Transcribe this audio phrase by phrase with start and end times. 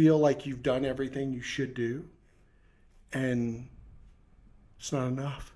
[0.00, 2.02] feel like you've done everything you should do
[3.12, 3.68] and
[4.78, 5.54] it's not enough.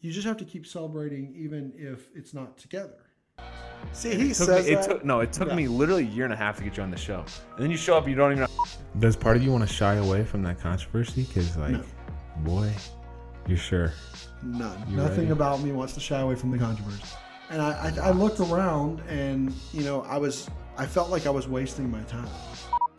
[0.00, 2.96] You just have to keep celebrating even if it's not together.
[3.92, 4.88] See, he Took says me, it that.
[4.88, 5.54] took no, it took Yeah.
[5.54, 7.26] me literally a year and a half to get you on the show,
[7.56, 8.44] and then you show up, you don't even.
[8.44, 8.64] know.
[9.00, 11.24] Does part of you want to shy away from that controversy?
[11.24, 11.84] Because like,
[12.38, 12.72] boy,
[13.46, 13.92] you're sure.
[14.42, 14.82] None.
[14.88, 15.30] You Nothing ready?
[15.32, 17.04] about me wants to shy away from the controversy.
[17.50, 20.48] And I, I, I looked around and, you know, I was,
[20.78, 22.28] I felt like I was wasting my time.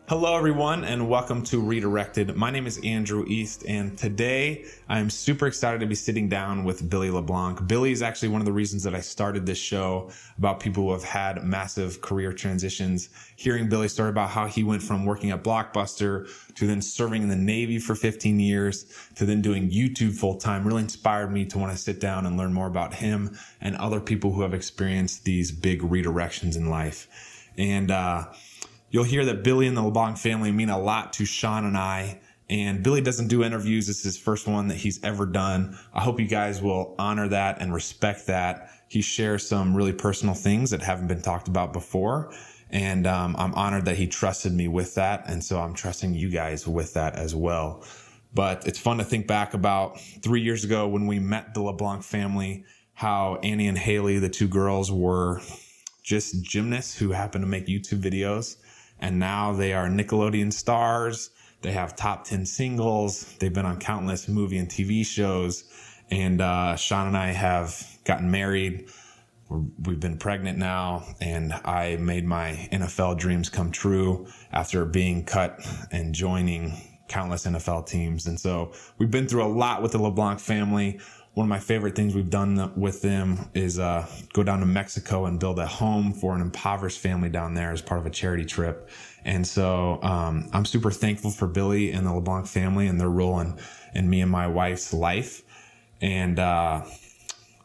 [0.09, 2.33] Hello, everyone, and welcome to Redirected.
[2.37, 6.63] My name is Andrew East, and today I am super excited to be sitting down
[6.63, 7.67] with Billy LeBlanc.
[7.67, 10.93] Billy is actually one of the reasons that I started this show about people who
[10.93, 13.09] have had massive career transitions.
[13.35, 17.27] Hearing Billy's story about how he went from working at Blockbuster to then serving in
[17.27, 21.57] the Navy for 15 years to then doing YouTube full time really inspired me to
[21.57, 25.25] want to sit down and learn more about him and other people who have experienced
[25.25, 27.09] these big redirections in life.
[27.57, 28.27] And, uh,
[28.89, 32.21] You'll hear that Billy and the LeBlanc family mean a lot to Shawn and I.
[32.49, 33.87] And Billy doesn't do interviews.
[33.87, 35.77] This is his first one that he's ever done.
[35.93, 38.69] I hope you guys will honor that and respect that.
[38.87, 42.33] He shares some really personal things that haven't been talked about before.
[42.69, 45.27] And um, I'm honored that he trusted me with that.
[45.27, 47.83] And so I'm trusting you guys with that as well.
[48.33, 52.03] But it's fun to think back about three years ago when we met the LeBlanc
[52.03, 52.63] family,
[52.93, 55.41] how Annie and Hayley, the two girls, were
[56.03, 58.55] just gymnasts who happened to make YouTube videos.
[58.99, 61.29] And now they are Nickelodeon stars.
[61.61, 63.35] They have top 10 singles.
[63.39, 65.65] They've been on countless movie and TV shows.
[66.09, 68.89] And uh, Shawn and I have gotten married.
[69.49, 71.05] We're, we've been pregnant now.
[71.19, 75.59] And I made my NFL dreams come true after being cut
[75.91, 76.73] and joining
[77.07, 78.27] countless NFL teams.
[78.27, 80.99] And so we've been through a lot with the LeBlanc family
[81.37, 85.27] one of my favorite things we've done with them is uh, go down to Mexico
[85.27, 88.43] and build a home for an impoverished family down there as part of a charity
[88.43, 88.89] trip.
[89.23, 93.39] And so um, I'm super thankful for Billy and the LeBlanc family and their role
[93.39, 93.55] in,
[93.93, 95.43] in me and my wife's life.
[96.01, 96.83] And uh,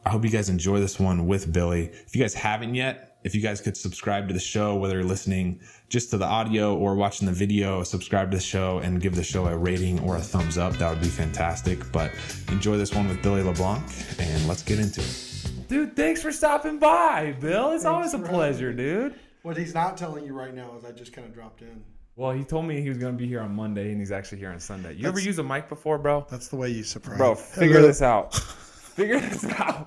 [0.05, 1.87] I hope you guys enjoy this one with Billy.
[1.87, 5.05] If you guys haven't yet, if you guys could subscribe to the show, whether you're
[5.05, 5.61] listening
[5.93, 9.23] just to the audio or watching the video, subscribe to the show and give the
[9.23, 10.73] show a rating or a thumbs up.
[10.79, 11.93] That would be fantastic.
[11.93, 12.13] But
[12.49, 13.85] enjoy this one with Billy LeBlanc
[14.19, 15.69] and let's get into it.
[15.69, 17.73] Dude, thanks for stopping by, Bill.
[17.73, 19.17] It's always a for pleasure, dude.
[19.43, 21.85] What he's not telling you right now is I just kind of dropped in.
[22.17, 24.51] Well, he told me he was gonna be here on Monday, and he's actually here
[24.51, 24.95] on Sunday.
[24.95, 26.27] You ever use a mic before, bro?
[26.31, 27.19] That's the way you surprise.
[27.19, 27.87] Bro, figure Hello.
[27.87, 28.35] this out.
[28.93, 29.87] Figure this out.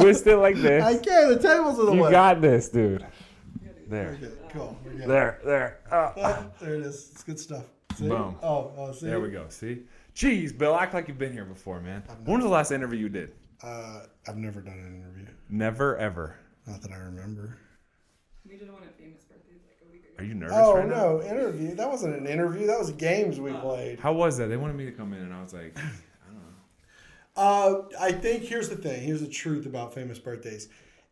[0.00, 0.82] Twist it like this.
[0.82, 1.28] I can't.
[1.28, 2.08] The table's in the You way.
[2.08, 3.06] You got this, dude.
[3.86, 4.76] There, Okay, cool.
[4.84, 5.78] We're there, there.
[5.90, 7.10] Ah, there it is.
[7.12, 7.64] It's good stuff.
[7.96, 8.08] See?
[8.08, 8.36] Boom.
[8.42, 9.06] Oh, oh, see?
[9.06, 9.46] There we go.
[9.48, 9.82] See?
[10.14, 12.02] Jeez, Bill, act like you've been here before, man.
[12.24, 13.32] When was the last interview you did?
[13.62, 15.26] Uh, I've never done an interview.
[15.48, 16.36] Never, ever.
[16.66, 17.56] Not that I remember.
[18.48, 20.14] We did one at Famous Birthdays like a week ago.
[20.18, 20.94] Are you nervous Oh right now?
[20.94, 21.74] no, interview.
[21.74, 22.66] That wasn't an interview.
[22.66, 24.00] That was games we played.
[24.00, 24.46] How was that?
[24.48, 25.80] They wanted me to come in, and I was like, I
[26.26, 26.40] don't know.
[27.36, 29.02] Uh, I think here's the thing.
[29.02, 30.68] Here's the truth about famous birthdays.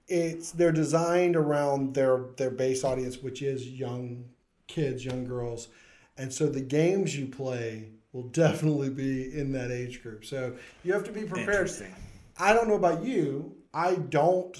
[0.08, 4.24] It's they're designed around their their base audience, which is young
[4.66, 5.68] kids, young girls,
[6.16, 10.24] and so the games you play will definitely be in that age group.
[10.24, 11.70] So you have to be prepared.
[12.38, 13.54] I don't know about you.
[13.74, 14.56] I don't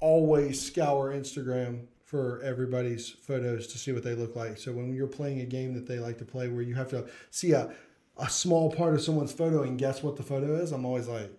[0.00, 4.58] always scour Instagram for everybody's photos to see what they look like.
[4.58, 7.06] So when you're playing a game that they like to play where you have to
[7.30, 7.72] see a,
[8.18, 11.32] a small part of someone's photo and guess what the photo is, I'm always like,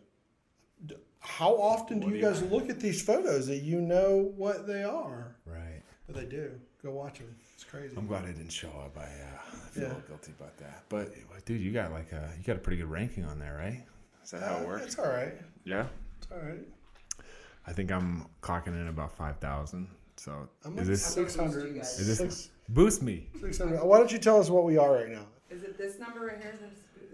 [0.86, 0.96] "D-
[1.26, 5.36] how often do you guys look at these photos that you know what they are?
[5.46, 5.82] Right.
[6.08, 6.52] But they do.
[6.84, 7.36] Go watch them.
[7.56, 7.96] It's crazy.
[7.98, 8.98] I'm glad I didn't show up.
[8.98, 9.42] I uh,
[9.72, 9.94] feel Yeah.
[10.08, 10.84] guilty about that.
[10.90, 11.12] But
[11.46, 13.84] dude, you got like a you got a pretty good ranking on there, right?
[14.24, 14.86] Is that how it Uh, works?
[14.86, 15.34] It's all right.
[15.64, 15.88] Yeah.
[16.20, 16.60] It's all right.
[17.68, 19.88] I think I'm clocking in about five thousand.
[20.18, 21.76] So I'm is like this 600.
[21.78, 23.28] is this six- boost me?
[23.42, 23.84] 600.
[23.84, 25.26] Why don't you tell us what we are right now?
[25.50, 26.54] Is it this number right here?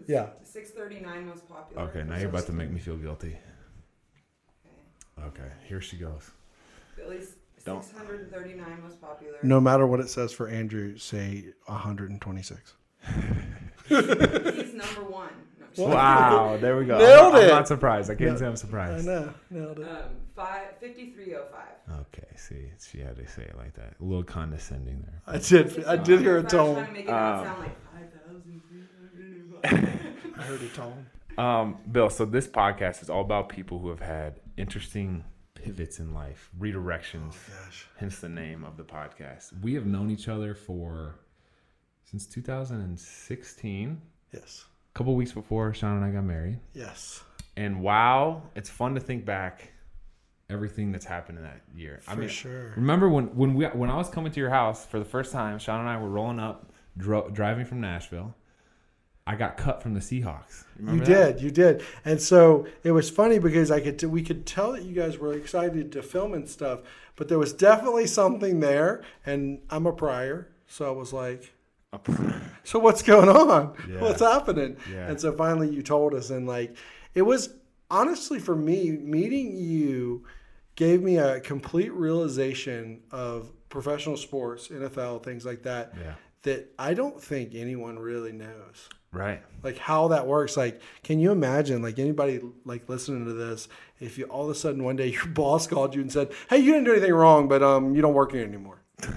[0.07, 0.27] Yeah.
[0.43, 1.83] Six thirty nine most popular.
[1.83, 3.37] Okay, now you're about to make me feel guilty.
[5.27, 5.41] Okay.
[5.41, 6.31] Okay, here she goes.
[6.95, 7.35] Billy's
[7.65, 9.37] Don't- six hundred and thirty nine most popular.
[9.43, 12.73] No matter what it says for Andrew, say 126.
[13.87, 15.29] He's number one.
[15.59, 16.97] No, just Wow, there we go.
[16.97, 17.43] Nailed I'm, it.
[17.45, 18.11] I'm not surprised.
[18.11, 19.07] I can't say I'm surprised.
[19.07, 19.87] I know, nailed it.
[19.87, 19.97] Um,
[20.35, 21.97] five fifty three oh five.
[22.13, 23.95] Okay, see, she had to say it like that.
[23.99, 25.21] A little condescending there.
[25.27, 25.83] I did.
[25.85, 26.85] I did hear a I'm trying tone.
[26.85, 29.99] to make it not Um, sound like five thousand three hundred.
[30.37, 31.05] I heard a tone.
[31.37, 36.13] Um, Bill, so this podcast is all about people who have had interesting pivots in
[36.13, 37.87] life, redirections, oh Gosh.
[37.97, 39.59] hence the name of the podcast.
[39.61, 41.19] We have known each other for
[42.05, 44.01] since 2016,
[44.33, 44.65] Yes.
[44.93, 46.59] a couple weeks before Shawn and I got married.
[46.73, 47.23] Yes.
[47.57, 49.71] And wow, it's fun to think back
[50.49, 52.01] everything that's happened in that year.
[52.07, 52.73] I For mean, sure.
[52.75, 55.59] remember when when we when I was coming to your house for the first time,
[55.59, 58.35] Shawn and I were rolling up dro- driving from Nashville.
[59.25, 60.65] I got cut from the Seahawks.
[60.79, 61.05] You that?
[61.05, 64.71] did, you did, and so it was funny because I could t- we could tell
[64.71, 66.79] that you guys were excited to film and stuff,
[67.15, 71.53] but there was definitely something there, and I'm a prior, so I was like,
[72.63, 73.75] so what's going on?
[73.89, 74.01] Yeah.
[74.01, 74.77] What's happening?
[74.91, 75.07] Yeah.
[75.07, 76.75] And so finally you told us, and like
[77.13, 77.53] it was
[77.89, 80.23] honestly for me meeting you
[80.75, 85.93] gave me a complete realization of professional sports, NFL, things like that.
[85.99, 86.13] Yeah.
[86.43, 89.41] That I don't think anyone really knows Right.
[89.61, 93.67] like how that works like can you imagine like anybody like listening to this
[93.99, 96.57] if you all of a sudden one day your boss called you and said hey
[96.59, 98.81] you didn't do anything wrong but um you don't work here anymore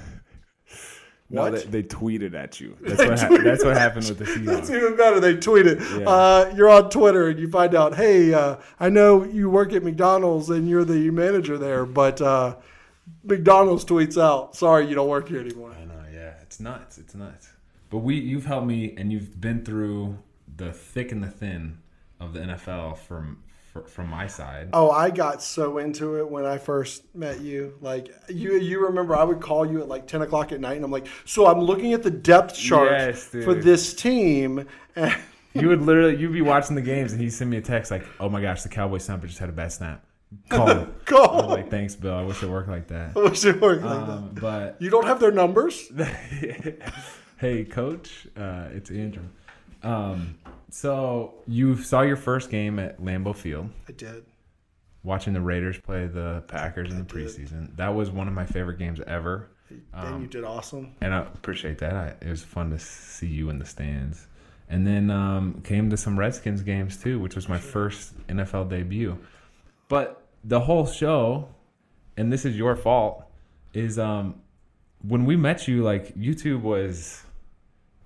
[1.30, 2.76] No, they, they tweeted at you.
[2.82, 5.80] That's what, hap- that's what happened with the that's even better they tweeted.
[6.00, 6.08] Yeah.
[6.08, 9.82] uh, you're on twitter and you find out hey uh, i know you work at
[9.82, 12.54] mcdonald's and you're the manager there but uh,
[13.24, 15.83] mcdonald's tweets out sorry you don't work here anymore I know, yeah.
[16.54, 16.98] It's nuts.
[16.98, 17.48] It's nuts.
[17.90, 20.16] But we, you've helped me, and you've been through
[20.56, 21.78] the thick and the thin
[22.20, 23.42] of the NFL from
[23.88, 24.68] from my side.
[24.72, 27.76] Oh, I got so into it when I first met you.
[27.80, 30.84] Like you, you remember I would call you at like ten o'clock at night, and
[30.84, 34.64] I'm like, so I'm looking at the depth chart Yes, for this team,
[34.94, 35.12] and
[35.54, 38.06] You would literally, you'd be watching the games, and he'd send me a text like,
[38.20, 40.04] "Oh my gosh, the Cowboy snapper just had a bad snap."
[40.48, 40.68] Call.
[40.70, 41.48] I call.
[41.48, 42.14] like, "Thanks, Bill.
[42.14, 44.12] I wish it worked like that." I wish it worked like that.
[44.12, 45.90] Um, but You don't have their numbers.
[47.38, 49.24] hey, coach, uh, it's Andrew.
[49.82, 50.38] Um,
[50.70, 54.24] so you saw your first game at Lambeau Field, I did.
[55.02, 57.14] watching the Raiders play the Packers in the did.
[57.14, 57.76] preseason.
[57.76, 59.50] That was one of my favorite games ever,
[59.92, 60.94] and you did awesome.
[61.00, 61.94] and I appreciate that.
[61.94, 64.26] I, it was fun to see you in the stands.
[64.70, 69.18] And then um, came to some Redskins games too, which was my first NFL debut.
[69.88, 71.48] But the whole show,
[72.16, 73.24] and this is your fault,
[73.72, 74.40] is um,
[75.02, 77.22] when we met you, like YouTube was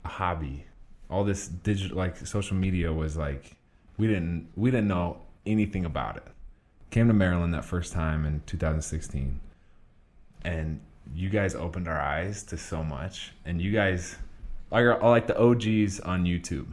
[0.05, 0.65] a hobby.
[1.11, 3.57] All this digital, like social media, was like
[3.97, 6.27] we didn't we didn't know anything about it.
[6.91, 9.41] Came to Maryland that first time in 2016,
[10.45, 10.81] and
[11.15, 13.33] you guys opened our eyes to so much.
[13.45, 14.17] And you guys
[14.71, 16.67] are, like the OGs on YouTube.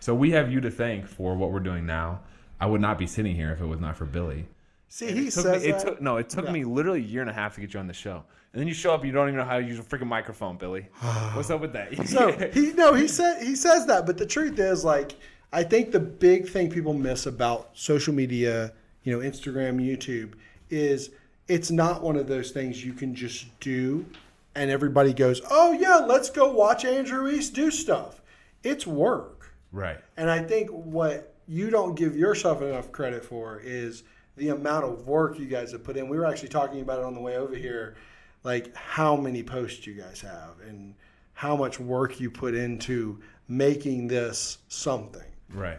[0.00, 2.20] So we have you to thank for what we're doing now.
[2.60, 4.46] I would not be sitting here if it was not for Billy.
[4.88, 6.52] See, he It took says me, it took no, it took Yeah.
[6.52, 8.66] me literally a year and a half to get you on the show, and then
[8.68, 10.88] you show up, you don't even know how to use a freaking microphone, Billy.
[11.34, 12.06] What's up with that?
[12.08, 15.12] so he no, he said he says that, but the truth is, like,
[15.52, 20.32] I think the big thing people miss about social media, you know, Instagram, YouTube,
[20.70, 21.10] is
[21.48, 24.06] it's not one of those things you can just do,
[24.54, 28.20] and everybody goes, "Oh yeah, let's go watch Andrew East do stuff."
[28.64, 29.52] It's work.
[29.70, 29.98] right.
[30.16, 34.02] And I think what you don't give yourself enough credit for is
[34.38, 36.08] the amount of work you guys have put in.
[36.08, 37.96] We were actually talking about it on the way over here,
[38.44, 40.94] like how many posts you guys have and
[41.34, 45.22] how much work you put into making this something.
[45.52, 45.78] Right.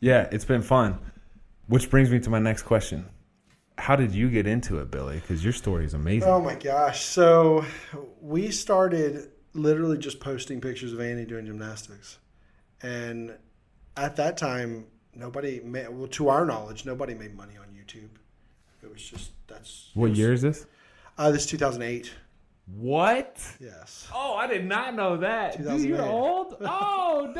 [0.00, 0.98] Yeah, it's been fun.
[1.66, 3.08] Which brings me to my next question.
[3.78, 5.16] How did you get into it, Billy?
[5.16, 6.28] Because your story is amazing.
[6.28, 7.02] Oh my gosh.
[7.02, 7.64] So
[8.20, 12.18] we started literally just posting pictures of Annie doing gymnastics.
[12.82, 13.36] And
[13.96, 18.08] at that time, nobody, made, well, to our knowledge, nobody made money on YouTube.
[18.82, 19.90] It was just, that's.
[19.94, 20.66] what year is this?
[21.18, 22.10] Uh, this is 2008.
[22.78, 23.38] What?
[23.60, 24.08] Yes.
[24.14, 25.56] Oh, I did not know that.
[25.58, 26.08] Dude, you're 2008.
[26.08, 26.56] old?
[26.62, 27.32] Oh,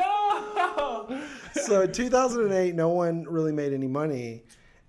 [1.08, 1.22] no.
[1.62, 4.42] So 2008, no one really made any money.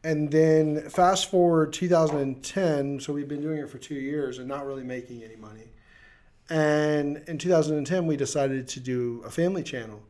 [0.03, 4.65] And then fast forward 2010, so we've been doing it for two years and not
[4.65, 5.71] really making any money.
[6.49, 10.01] And in 2010, we decided to do a family channel.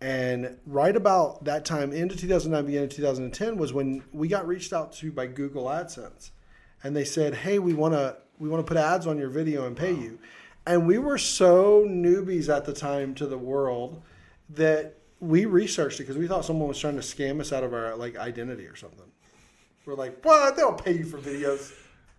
[0.00, 4.72] And right about that time, into 2009, beginning of 2010, was when we got reached
[4.72, 6.30] out to by Google AdSense,
[6.82, 9.66] and they said, "Hey, we want to we want to put ads on your video
[9.66, 10.18] and pay you."
[10.66, 14.02] And we were so newbies at the time to the world
[14.50, 17.72] that we researched it because we thought someone was trying to scam us out of
[17.72, 19.10] our like identity or something.
[19.86, 20.56] We're like, "What?
[20.56, 21.72] They don't pay you for videos.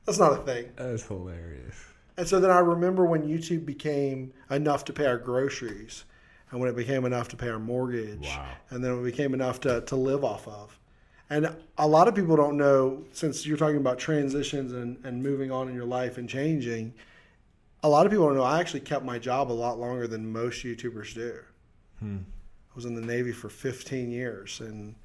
[0.05, 1.75] That's not a thing." That's hilarious.
[2.17, 6.05] And so then I remember when YouTube became enough to pay our groceries,
[6.51, 8.47] and when it became enough to pay our mortgage, Wow.
[8.69, 10.79] and then it became enough to, to live off of.
[11.29, 15.51] And a lot of people don't know, since you're talking about transitions and, and moving
[15.51, 16.93] on in your life and changing,
[17.83, 20.31] a lot of people don't know I actually kept my job a lot longer than
[20.31, 21.39] most YouTubers do.
[21.99, 22.17] Hmm.
[22.71, 24.95] I was in the Navy for 15 years, and,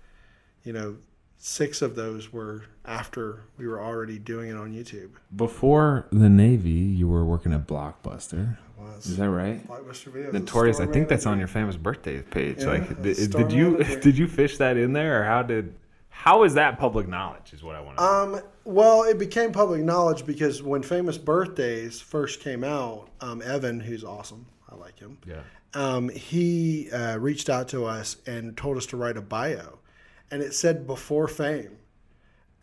[0.62, 0.96] you know,
[1.44, 5.10] six of those were after we were already doing it on YouTube.
[5.34, 8.56] Before the Navy, you were working at Blockbuster.
[8.78, 9.06] Was.
[9.06, 9.66] Is that right?
[9.66, 10.32] Blockbuster Videos.
[10.32, 10.80] Notorious.
[10.80, 12.60] I think that's on your famous birthday page.
[12.60, 14.00] Yeah, like, did, did you manager.
[14.00, 15.74] did you fish that in there, or how did
[16.10, 17.52] how is that public knowledge?
[17.52, 18.04] Is what I want to.
[18.04, 23.80] Um, well, it became public knowledge because when Famous Birthdays first came out, um, Evan,
[23.80, 25.18] who's awesome, I like him.
[25.26, 25.40] yeah.
[25.74, 29.78] um, he uh, reached out to us and told us to write a bio,
[30.32, 31.76] and it said before fame.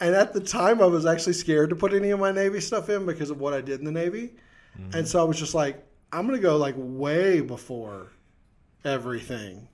[0.01, 2.89] And at the time, I was actually scared to put any of my Navy stuff
[2.89, 4.31] in because of what I did in the Navy,
[4.93, 8.07] and so I was just like, I'm gonna go like way before
[8.85, 9.67] everything,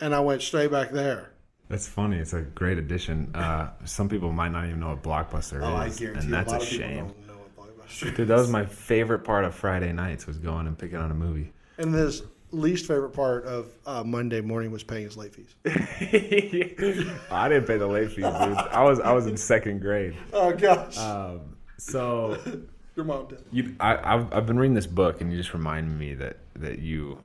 [0.00, 1.32] and I went straight back there.
[1.68, 2.18] That's funny.
[2.18, 3.34] It's a great addition.
[3.34, 6.56] Uh, some people might not even know what Blockbuster Oh, I is, and that's a
[6.56, 7.06] a, shame.
[7.06, 10.66] don't know what Blockbuster Dude, that was my favorite part of Friday nights was going
[10.66, 11.52] and picking on a movie.
[11.78, 15.54] And his least favorite part of uh, Monday morning was paying his late fees.
[17.30, 18.24] I didn't pay the late fees, dude.
[18.26, 20.16] I was I was in second grade.
[20.32, 22.38] Oh gosh, Um, so
[22.96, 23.44] your mom did.
[23.50, 26.78] you, I, I've, I've been reading this book, and you just reminded me that that
[26.80, 27.22] you,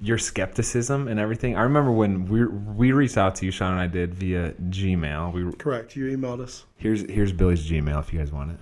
[0.00, 1.56] your skepticism and everything.
[1.56, 5.32] I remember when we we reached out to you, Shawn and I did via Gmail.
[5.32, 5.96] We Correct.
[5.96, 6.64] You emailed us.
[6.76, 8.58] here's here's Billy's Gmail if you guys want it.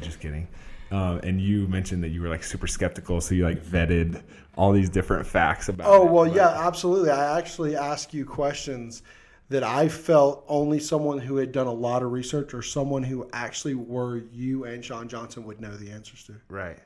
[0.00, 0.48] Just kidding.
[0.90, 4.22] Um, and you mentioned that you were like super skeptical, so you like vetted
[4.56, 5.86] all these different facts about.
[5.88, 6.10] Oh it.
[6.12, 7.10] well, But- yeah, absolutely.
[7.10, 9.02] I actually asked you questions
[9.48, 13.28] that I felt only someone who had done a lot of research or someone who
[13.32, 16.34] actually were you and Shawn Johnson would know the answers to.
[16.48, 16.78] Right.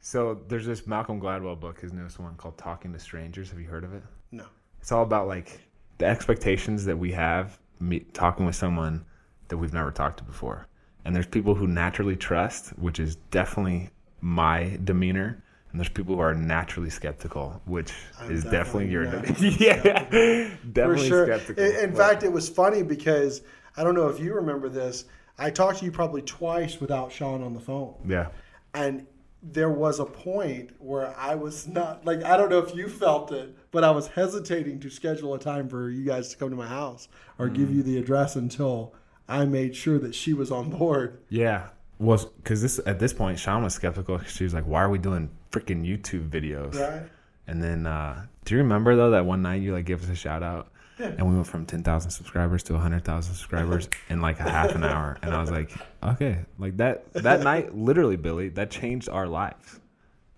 [0.00, 3.50] So there's this Malcolm Gladwell book, his newest one called Talking to Strangers.
[3.50, 4.02] Have you heard of it?
[4.30, 4.46] No.
[4.80, 5.60] It's all about like
[5.98, 9.04] the expectations that we have meet, talking with someone
[9.48, 10.66] that we've never talked to before.
[11.04, 13.90] And there's people who naturally trust, which is definitely
[14.20, 15.42] my demeanor.
[15.70, 19.34] And there's people who are naturally skeptical, which I'm is definitely, your demeanor.
[19.58, 19.82] yeah,
[20.72, 21.26] definitely sure.
[21.26, 21.64] skeptical.
[21.64, 23.42] In, in But- fact, it was funny because
[23.76, 25.06] I don't know if you remember this.
[25.38, 27.94] I talked to you probably twice without Shawn on the phone.
[28.06, 28.28] yeah,
[28.74, 29.06] and
[29.42, 33.32] there was a point where I was not like I don't know if you felt
[33.32, 36.54] it, but I was hesitating to schedule a time for you guys to come to
[36.56, 37.76] my house or give Mm.
[37.76, 38.92] you the address until
[39.32, 41.18] I made sure that she was on board.
[41.28, 41.68] yeah.
[41.98, 44.18] Was because this at this point, Shawn was skeptical.
[44.24, 47.08] She was like, "Why are we doing freaking YouTube videos?" Right?
[47.46, 50.16] And then, uh, do you remember though that one night you like gave us a
[50.16, 54.40] shout out, and we went from ten thousand subscribers to hundred thousand subscribers in like
[54.40, 55.70] a half an hour, and I was like,
[56.02, 59.78] okay, like that that night, literally, Billy, that changed our lives.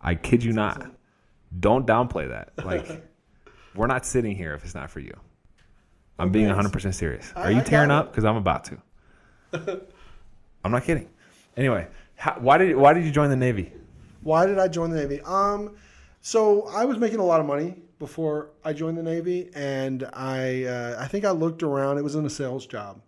[0.03, 0.85] I kid you not.
[1.59, 2.53] Don't downplay that.
[2.63, 3.09] Like,
[3.75, 5.17] we're not sitting here if it's not for you.
[6.19, 6.55] I'm being Okay.
[6.55, 7.33] hundred percent serious.
[7.35, 8.11] I- Are you tearing up?
[8.11, 8.79] Because I'm about to.
[10.65, 11.09] I'm not kidding.
[11.57, 13.73] Anyway, how, why did why did you join the Navy?
[14.23, 15.21] Why did I join the Navy?
[15.23, 15.77] Um,
[16.21, 20.65] so I was making a lot of money before I joined the Navy, and I
[20.65, 21.99] uh, I think I looked around.
[21.99, 23.01] It was in a sales job,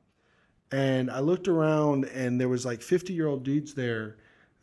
[0.72, 4.16] and I looked around, and there was like fifty year old dudes there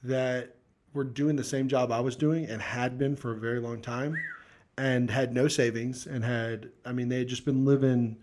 [0.03, 0.55] that
[0.93, 3.81] were doing the same job I was doing and had been for a very long
[3.81, 4.15] time,
[4.77, 8.17] and had no savings, and had I mean they had just been living.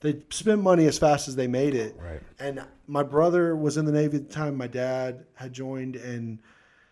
[0.00, 1.96] They spent money as fast as they made it.
[2.00, 2.20] Right.
[2.38, 4.56] And my brother was in the Navy at the time.
[4.56, 6.38] My dad had joined, and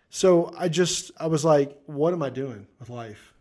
[0.09, 3.33] so I just I was like, what am I doing with life?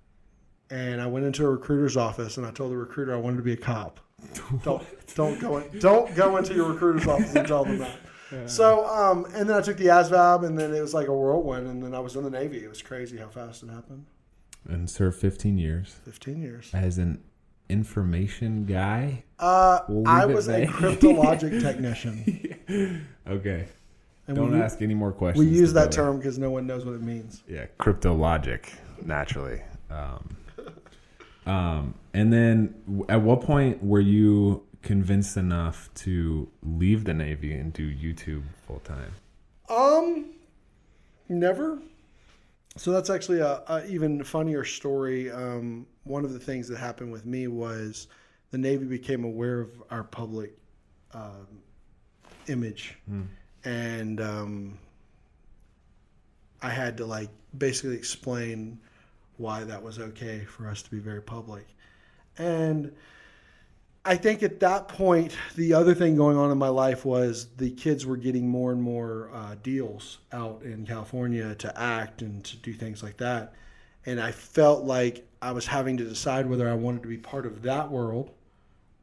[0.70, 3.42] And I went into a recruiter's office and I told the recruiter I wanted to
[3.42, 4.00] be a cop.
[4.64, 8.50] don't don't go in, don't go into your recruiter's office and tell them that.
[8.50, 11.68] So um, and then I took the ASVAB and then it was like a whirlwind
[11.68, 12.58] and then I was in the Navy.
[12.58, 14.06] It was crazy how fast it happened.
[14.68, 15.94] And served 15 years.
[16.04, 16.70] Fifteen years.
[16.74, 17.22] as an
[17.68, 19.24] information guy.
[19.38, 23.06] Uh, We'll I was a cryptologic technician.
[23.28, 23.66] Okay.
[24.28, 25.44] And Don't we, ask any more questions.
[25.44, 27.42] we use that term because no one knows what it means.
[27.48, 28.66] Yeah, cryptologic,
[29.04, 29.62] naturally.
[29.90, 30.36] Um,
[31.46, 37.72] um, and then, at what point were you convinced enough to leave the Navy and
[37.72, 39.12] do YouTube full time?
[39.68, 40.26] Um,
[41.28, 41.78] never.
[42.76, 45.30] So that's actually a, a even funnier story.
[45.30, 48.06] Um, one of the things that happened with me was
[48.50, 50.56] the Navy became aware of our public
[51.12, 51.46] um,
[52.46, 52.94] image,
[53.64, 54.78] and um,
[56.62, 58.78] I had to like basically explain
[59.36, 61.66] why that was okay for us to be very public,
[62.38, 62.92] and.
[64.08, 67.72] I think at that point, the other thing going on in my life was the
[67.72, 72.56] kids were getting more and more uh, deals out in California to act and to
[72.58, 73.54] do things like that.
[74.06, 77.46] And I felt like I was having to decide whether I wanted to be part
[77.46, 78.30] of that world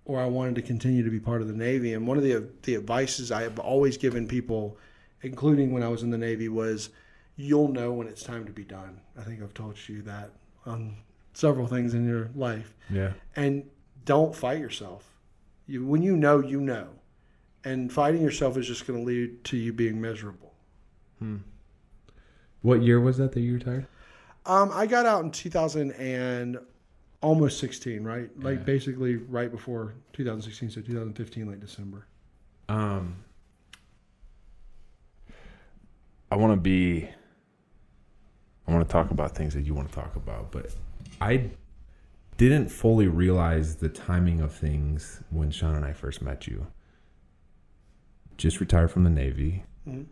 [0.04, 1.94] or I wanted to continue to be part of the Navy.
[1.94, 4.78] And one of the, the advices I have always given people,
[5.22, 6.90] including when I was in the Navy, was
[7.38, 9.00] you'll know when it's time to be done.
[9.18, 10.32] I think I've told you that
[10.66, 10.98] on
[11.34, 13.14] several things in your life Yeah.
[13.38, 13.64] and
[14.04, 15.10] don't fight yourself.
[15.66, 16.90] You, when you know, you know,
[17.64, 20.54] and fighting yourself is just going to lead to you being miserable.
[21.20, 21.38] Hmm.
[22.62, 23.88] What year was that that you retired?
[24.46, 26.58] Um, I got out in 2000 and
[27.22, 28.30] almost 16, right?
[28.42, 28.64] Like Yeah.
[28.64, 32.06] basically right before 2016, so 2015, like December.
[32.70, 33.16] Um,
[36.32, 37.10] I want to be.
[38.68, 40.74] I want to talk about things that you want to talk about, but
[41.22, 41.52] I
[42.38, 46.68] didn't fully realize the timing of things when Shawn and I first met you.
[48.38, 49.64] Just retired from the Navy.
[49.88, 50.08] Mhm.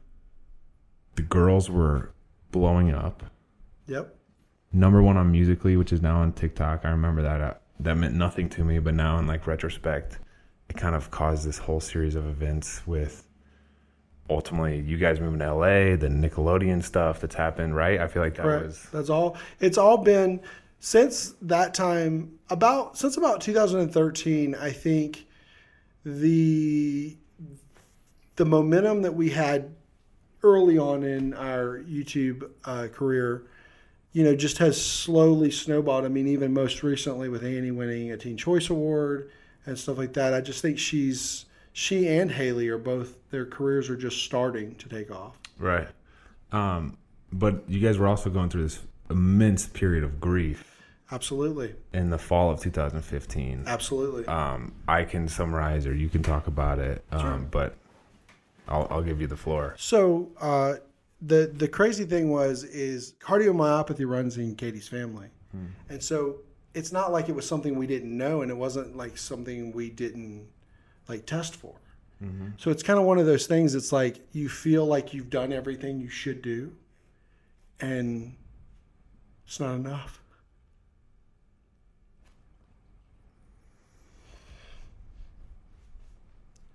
[1.15, 2.11] The girls were
[2.51, 3.23] blowing up.
[3.88, 4.15] Yep.
[4.73, 6.85] Number one on Musical.ly, which is now on TikTok.
[6.85, 7.41] I remember that.
[7.41, 10.19] Uh, that meant nothing to me, but now in like retrospect,
[10.69, 13.27] it kind of caused this whole series of events with
[14.29, 17.99] ultimately you guys moving to LA, the Nickelodeon stuff that's happened, right?
[17.99, 18.65] I feel like that Correct.
[18.65, 19.37] was That's all.
[19.59, 20.41] It's all been
[20.79, 22.39] since that time.
[22.49, 25.25] About since about 2013, I think
[26.05, 27.17] the
[28.35, 29.73] the momentum that we had
[30.43, 33.43] early on in our YouTube uh, career,
[34.13, 36.06] you know, just has slowly snowballed.
[36.06, 39.32] I mean, even most recently with Annie winning a Teen Choice Award
[39.65, 40.34] and stuff like that.
[40.34, 44.89] I just think she's she and Hayley are both their careers are just starting to
[44.89, 45.38] take off.
[45.58, 45.88] Right.
[46.51, 46.98] Um,
[47.32, 50.68] but you guys were also going through this immense period of grief
[51.12, 53.63] Absolutely, in the fall of 2015.
[53.68, 54.25] absolutely.
[54.25, 57.75] Um, I can summarize, or you can talk about it, um, but
[58.68, 59.75] I'll, I'll give you the floor.
[59.77, 60.75] So uh,
[61.21, 65.67] the the crazy thing was is cardiomyopathy runs in Katie's family, hmm.
[65.89, 66.37] and so
[66.73, 69.89] it's not like it was something we didn't know, and it wasn't like something we
[69.89, 70.47] didn't
[71.07, 71.75] like test for.
[72.23, 72.49] Mm-hmm.
[72.57, 73.75] So it's kind of one of those things.
[73.75, 76.73] It's like you feel like you've done everything you should do,
[77.79, 78.35] and
[79.45, 80.21] it's not enough.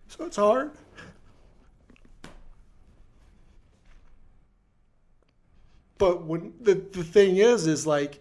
[0.08, 0.70] So it's hard.
[5.98, 8.20] But when the, the thing is is like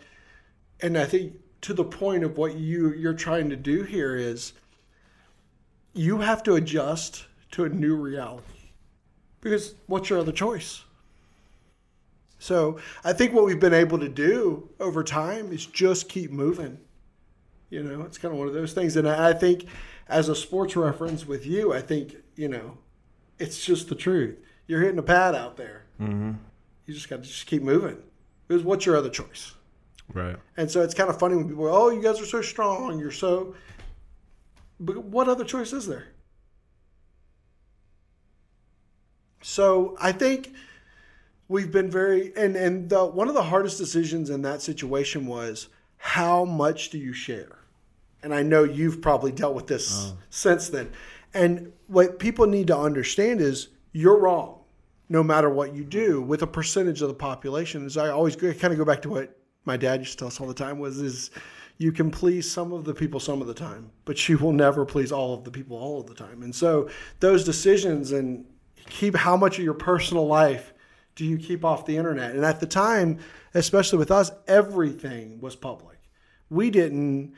[0.81, 1.33] and i think
[1.65, 4.53] to the point of what you you're trying to do here is
[5.95, 8.69] you have to adjust to a new reality.
[9.41, 10.83] Because what's your other choice?
[12.37, 16.77] So i think what we've been able to do over time is just keep moving.
[17.71, 18.95] You know it's kind of one of those things.
[18.95, 19.65] And i I think
[20.07, 22.77] as a sports reference with you i think you know
[23.39, 24.37] it's just the truth.
[24.67, 26.33] You're hitting a pad out there mm-hmm.
[26.85, 27.97] You just got to just keep moving.
[28.47, 29.53] Because what's your other choice?
[30.13, 30.35] Right.
[30.57, 32.99] And so it's kind of funny when people, go, oh, you guys are so strong,
[32.99, 33.55] you're so.
[34.79, 36.07] But what other choice is there?
[39.41, 40.53] So I think
[41.47, 45.69] we've been very, and and the one of the hardest decisions in that situation was
[45.97, 47.59] how much do you share?
[48.21, 50.17] And I know you've probably dealt with this oh.
[50.29, 50.91] since then.
[51.33, 54.59] And what people need to understand is you're wrong
[55.09, 57.85] no matter what you do with a percentage of the population.
[57.85, 60.27] As I always go, kind of go back to what my dad used to tell
[60.27, 61.31] us all the time was is
[61.77, 64.85] you can please some of the people some of the time, but you will never
[64.85, 66.43] please all of the people all of the time.
[66.43, 66.89] And so
[67.19, 68.45] those decisions and
[68.87, 70.73] keep how much of your personal life
[71.15, 72.35] do you keep off the internet?
[72.35, 73.19] And at the time,
[73.53, 75.97] especially with us, everything was public.
[76.49, 77.33] We didn't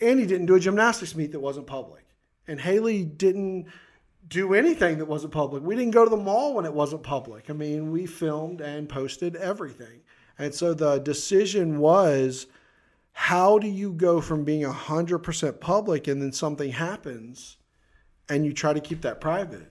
[0.00, 2.04] Annie didn't do a gymnastics meet that wasn't public.
[2.46, 3.66] And Hayley didn't
[4.28, 5.62] do anything that wasn't public.
[5.62, 7.50] We didn't go to the mall when it wasn't public.
[7.50, 10.00] I mean, we filmed and posted everything.
[10.38, 12.46] And so the decision was
[13.12, 17.58] how do you go from being 100% public and then something happens
[18.28, 19.70] and you try to keep that private?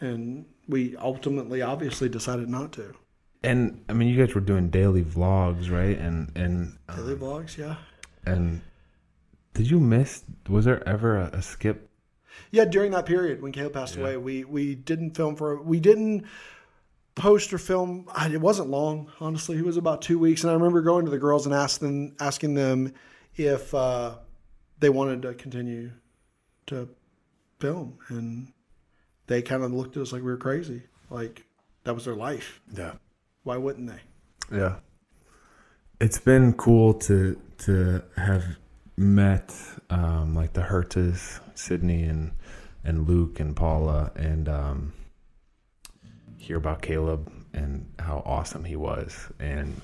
[0.00, 2.94] And we ultimately obviously decided not to.
[3.42, 5.98] And I mean, you guys were doing daily vlogs, right?
[5.98, 7.76] And and Daily um, vlogs, yeah.
[8.24, 8.62] and
[9.52, 10.24] did you miss?
[10.48, 11.90] Was there ever a, a skip?
[12.50, 16.24] Yeah, during that period when Caleb passed away, we we didn't film for we didn't
[17.14, 18.08] post or film.
[18.30, 19.56] It wasn't long, honestly.
[19.56, 22.16] It was about two weeks, and I remember going to the girls and asking them
[22.20, 22.92] asking them
[23.36, 24.16] if uh,
[24.78, 25.90] they wanted to continue
[26.66, 26.88] to
[27.60, 28.52] film, and
[29.26, 31.44] they kind of looked at us like we were crazy, like
[31.84, 32.60] that was their life.
[32.72, 32.94] Yeah.
[33.42, 34.56] Why wouldn't they?
[34.56, 34.76] Yeah.
[36.00, 38.44] It's been cool to to have
[38.96, 39.54] met
[39.90, 42.32] um, like the Hertas, Sydney and
[42.84, 44.92] and Luke and Paula, and um,
[46.38, 49.28] hear about Caleb and how awesome he was.
[49.40, 49.80] And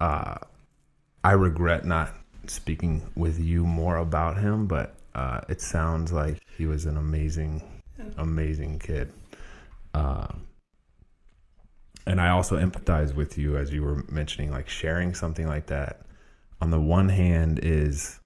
[0.00, 0.36] uh,
[1.24, 2.12] I regret not
[2.46, 7.62] speaking with you more about him, but uh, it sounds like he was an amazing,
[8.16, 9.12] amazing kid.
[9.94, 10.46] Um,
[12.06, 16.02] and I also empathize with you as you were mentioning, like sharing something like that.
[16.60, 18.18] On the one hand, is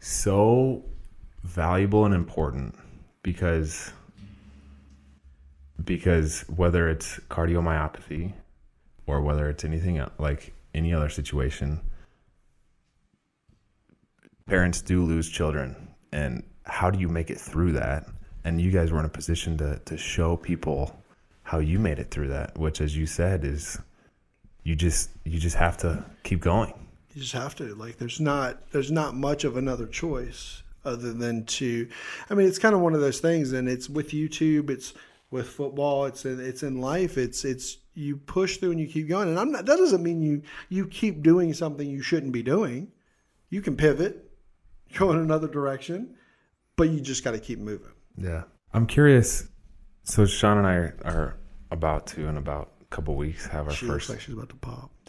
[0.00, 0.84] so
[1.42, 2.74] valuable and important
[3.22, 3.92] because
[5.84, 8.32] because whether it's cardiomyopathy
[9.06, 11.80] or whether it's anything like any other situation,
[14.46, 15.76] parents do lose children,
[16.12, 18.06] and how do you make it through that?
[18.44, 21.02] And you guys were in a position to to show people
[21.42, 23.78] how you made it through that, which, as you said, is
[24.66, 26.74] you just you just have to keep going.
[27.14, 27.72] You just have to.
[27.76, 31.88] Like there's not there's not much of another choice other than to
[32.28, 34.92] I mean it's kind of one of those things and it's with YouTube, it's
[35.30, 39.08] with football, it's in, it's in life, it's it's you push through and you keep
[39.08, 39.28] going.
[39.28, 42.90] And I'm not that doesn't mean you you keep doing something you shouldn't be doing.
[43.50, 44.28] You can pivot,
[44.94, 46.16] go in another direction,
[46.74, 47.92] but you just got to keep moving.
[48.18, 48.42] Yeah.
[48.74, 49.46] I'm curious.
[50.02, 50.74] So Shawn and I
[51.08, 51.36] are,
[51.70, 54.08] about to, in about couple weeks, have our She first.
[54.08, 54.90] looks like she's about to pop.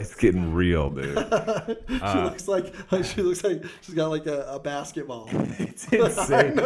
[0.00, 1.16] it's getting real, dude.
[1.88, 5.28] she uh, looks like she looks like she's got like a, a basketball.
[5.32, 6.56] It's insane.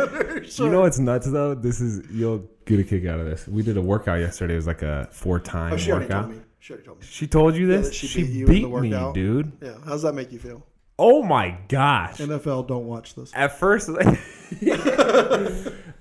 [0.58, 1.54] You know what's nuts though?
[1.54, 3.46] This is you'll get a kick out of this.
[3.46, 4.54] We did a workout yesterday.
[4.54, 6.24] It was like a four time Oh, she already workout.
[6.24, 6.42] told me.
[6.58, 7.06] She already told me.
[7.08, 7.88] She told you this?
[7.88, 9.52] that she she beat you in beat me, dude.
[9.62, 9.74] Yeah.
[9.84, 10.66] How does that make you feel?
[10.98, 12.18] Oh my gosh.
[12.18, 13.32] NFL, don't watch this.
[13.34, 13.88] At first,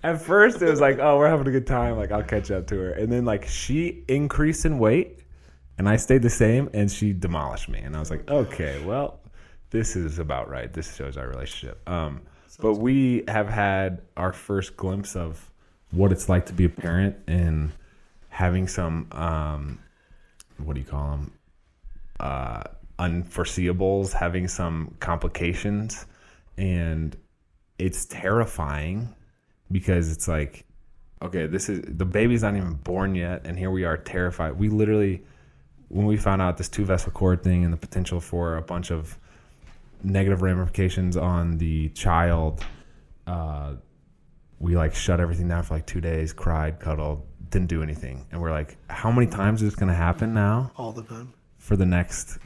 [0.04, 1.98] at first it was like, oh, we're having a good time.
[1.98, 5.20] Like I'll catch up to her, and then like she increased in weight,
[5.78, 9.20] and I stayed the same, and she demolished me, and I was like, okay, well,
[9.70, 10.72] this is about right.
[10.72, 11.88] This shows our relationship.
[11.90, 12.22] Um,
[12.60, 15.50] but we have had our first glimpse of
[15.92, 17.72] what it's like to be a parent and
[18.30, 19.80] having some um,
[20.58, 21.32] what do you call them?
[22.20, 22.64] Uh,
[23.00, 26.06] unforeseeables, having some complications,
[26.58, 27.18] and
[27.80, 29.14] it's terrifying
[29.72, 30.66] because it's like,
[31.22, 34.58] okay, this is the baby's not even born yet, and here we are terrified.
[34.58, 35.24] We literally,
[35.90, 38.92] when we found out this two vessel cord thing and the potential for a bunch
[38.92, 39.18] of
[40.04, 42.64] negative ramifications on the child,
[43.28, 43.74] uh,
[44.60, 48.42] we like shut everything down for like two days, cried, cuddled, didn't do anything, and
[48.42, 51.34] we're like, how many times is this gonna happen now All the time.
[51.58, 52.40] for the next?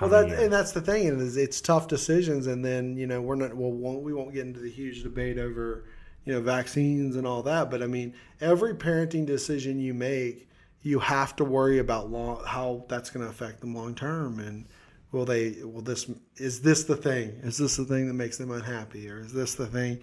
[0.00, 0.40] Well, that years?
[0.42, 3.54] and that's the thing is it's tough decisions, and then you know we're not.
[3.54, 5.86] Well, won't, we won't get into the huge debate over
[6.28, 7.70] you know vaccines and all that.
[7.70, 10.50] But I mean, every parenting decision you make,
[10.82, 14.66] you have to worry about long, how that's going to affect them long term, and
[15.10, 15.62] will they?
[15.62, 16.10] Will this?
[16.36, 17.30] Is this the thing?
[17.42, 20.00] Is this the thing that makes them unhappy, or is this the thing?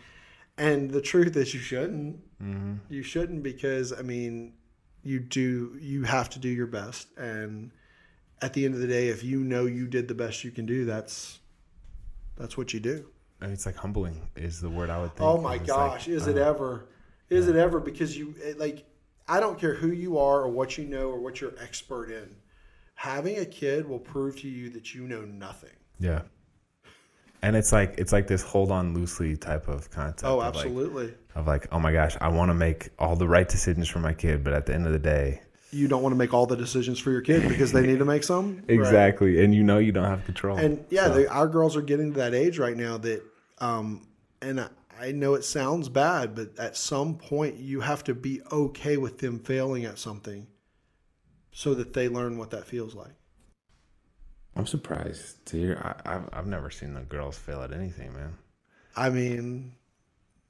[0.57, 2.17] And the truth is, you shouldn't.
[2.41, 2.77] Mm-hmm.
[2.89, 4.53] You shouldn't because I mean,
[5.03, 5.77] you do.
[5.79, 7.71] You have to do your best, and
[8.41, 10.65] at the end of the day, if you know you did the best you can
[10.65, 11.37] do, that's
[12.35, 13.05] that's what you do.
[13.41, 15.29] It's like humbling is the word I would think.
[15.29, 16.87] Oh my gosh, like, is it uh, ever?
[17.29, 17.79] Is it ever?
[17.79, 18.85] Because you it, like,
[19.27, 22.35] I don't care who you are or what you know or what you're expert in.
[22.95, 25.75] Having a kid will prove to you that you know nothing.
[25.99, 26.21] Yeah.
[27.41, 30.23] And it's like it's like this hold on loosely type of concept.
[30.23, 31.13] Oh, of like- absolutely.
[31.35, 34.13] Of like, oh my gosh, I want to make all the right decisions for my
[34.13, 36.55] kid, but at the end of the day, You don't want to make all the
[36.55, 38.57] decisions for your kid because they need to make some.
[38.57, 38.63] Right.
[38.69, 40.57] exactly, and you know you don't have control.
[40.57, 43.23] And yeah, So- they, our girls are getting to that age right now that,
[43.59, 44.07] um,
[44.41, 44.67] and I,
[44.99, 49.17] I know it sounds bad, but at some point you have to be okay with
[49.17, 50.47] them failing at something,
[51.51, 53.13] so that they learn what that feels like.
[54.55, 56.01] I'm surprised to hear.
[56.05, 58.37] I, I've I've never seen the girls fail at anything, man.
[58.95, 59.73] I mean,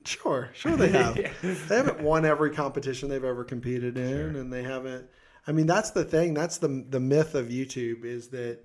[0.08, 1.16] sure, sure they have.
[1.16, 5.08] They haven't won every competition they've ever competed in, and they haven't.
[5.48, 6.34] I mean, that's the thing.
[6.34, 8.60] That's the the myth of YouTube is that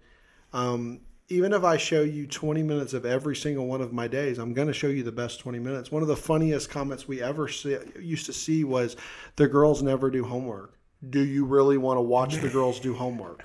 [0.53, 4.39] um, even if I show you 20 minutes of every single one of my days,
[4.39, 5.93] I'm going to show you the best 20 minutes.
[5.93, 8.97] One of the funniest comments we ever see, used to see was,
[9.37, 13.45] "The girls never do homework." Do you really want to watch the girls do homework?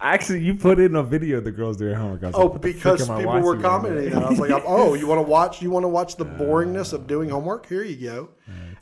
[0.00, 2.22] Actually, you put in a video of the girls doing homework.
[2.34, 3.68] Oh, like, because frick am I people were watching right now?
[3.68, 4.22] commenting that.
[4.22, 5.60] I was like, oh, you want to watch?
[5.60, 7.66] You want to watch the uh, boringness of doing homework?
[7.66, 8.30] Here you go.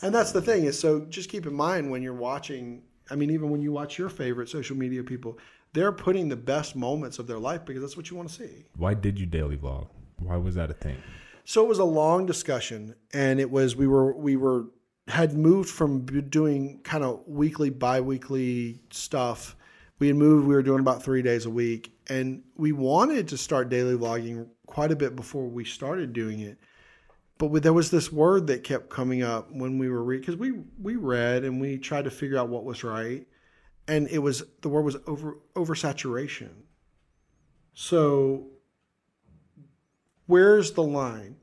[0.00, 2.82] And that's the thing is, so just keep in mind when you're watching.
[3.10, 5.38] I mean, even when you watch your favorite social media people,
[5.72, 8.66] they're putting the best moments of their life because that's what you want to see.
[8.76, 9.88] Why did you daily vlog?
[10.20, 10.98] Why was that a thing?
[11.44, 14.66] So it was a long discussion, and it was we were we were
[15.08, 19.56] had moved from doing kind of weekly, bi-weekly stuff.
[19.98, 20.46] We had moved.
[20.46, 24.46] We were doing about three days a week, and we wanted to start daily vlogging
[24.66, 26.58] quite a bit before we started doing it.
[27.38, 30.52] But there was this word that kept coming up when we were read because we
[30.80, 33.26] we read and we tried to figure out what was right,
[33.86, 36.50] and it was the word was over oversaturation.
[37.74, 38.48] So
[40.26, 41.36] where's the line?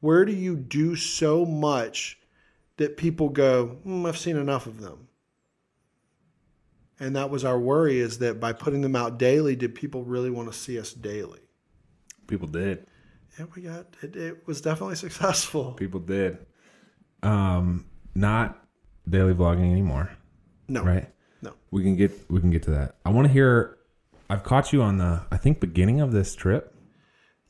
[0.00, 2.18] Where do you do so much
[2.76, 5.08] that people go, hmm, I've seen enough of them?
[7.00, 10.30] And that was our worry is that by putting them out daily, did people really
[10.30, 11.40] want to see us daily?
[12.28, 12.86] People did.
[13.38, 15.72] And we got it, it was definitely successful.
[15.72, 16.38] People did.
[17.22, 18.62] Um, not
[19.08, 20.10] daily vlogging anymore,
[20.68, 21.08] No, right?
[21.40, 21.52] no.
[21.70, 22.96] We can get we can get to that.
[23.04, 23.78] I want to hear.
[24.30, 26.74] I've caught you on the I think beginning of this trip.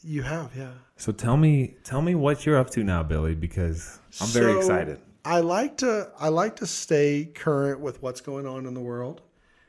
[0.02, 0.72] You have, yeah.
[0.96, 4.58] So tell me tell me what you're up to now, Billy, because I'm very So,
[4.58, 5.00] excited.
[5.24, 9.22] I like to I like to stay current with what's going on in the world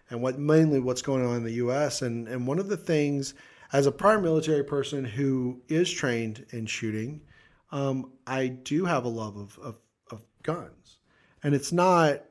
[0.10, 3.34] and what mainly what's going on in the US and and one of the things
[3.74, 7.22] as a prior military person who is trained in shooting,
[7.72, 9.80] um, I do have a love of, of,
[10.12, 11.00] of guns.
[11.42, 12.24] And it's not,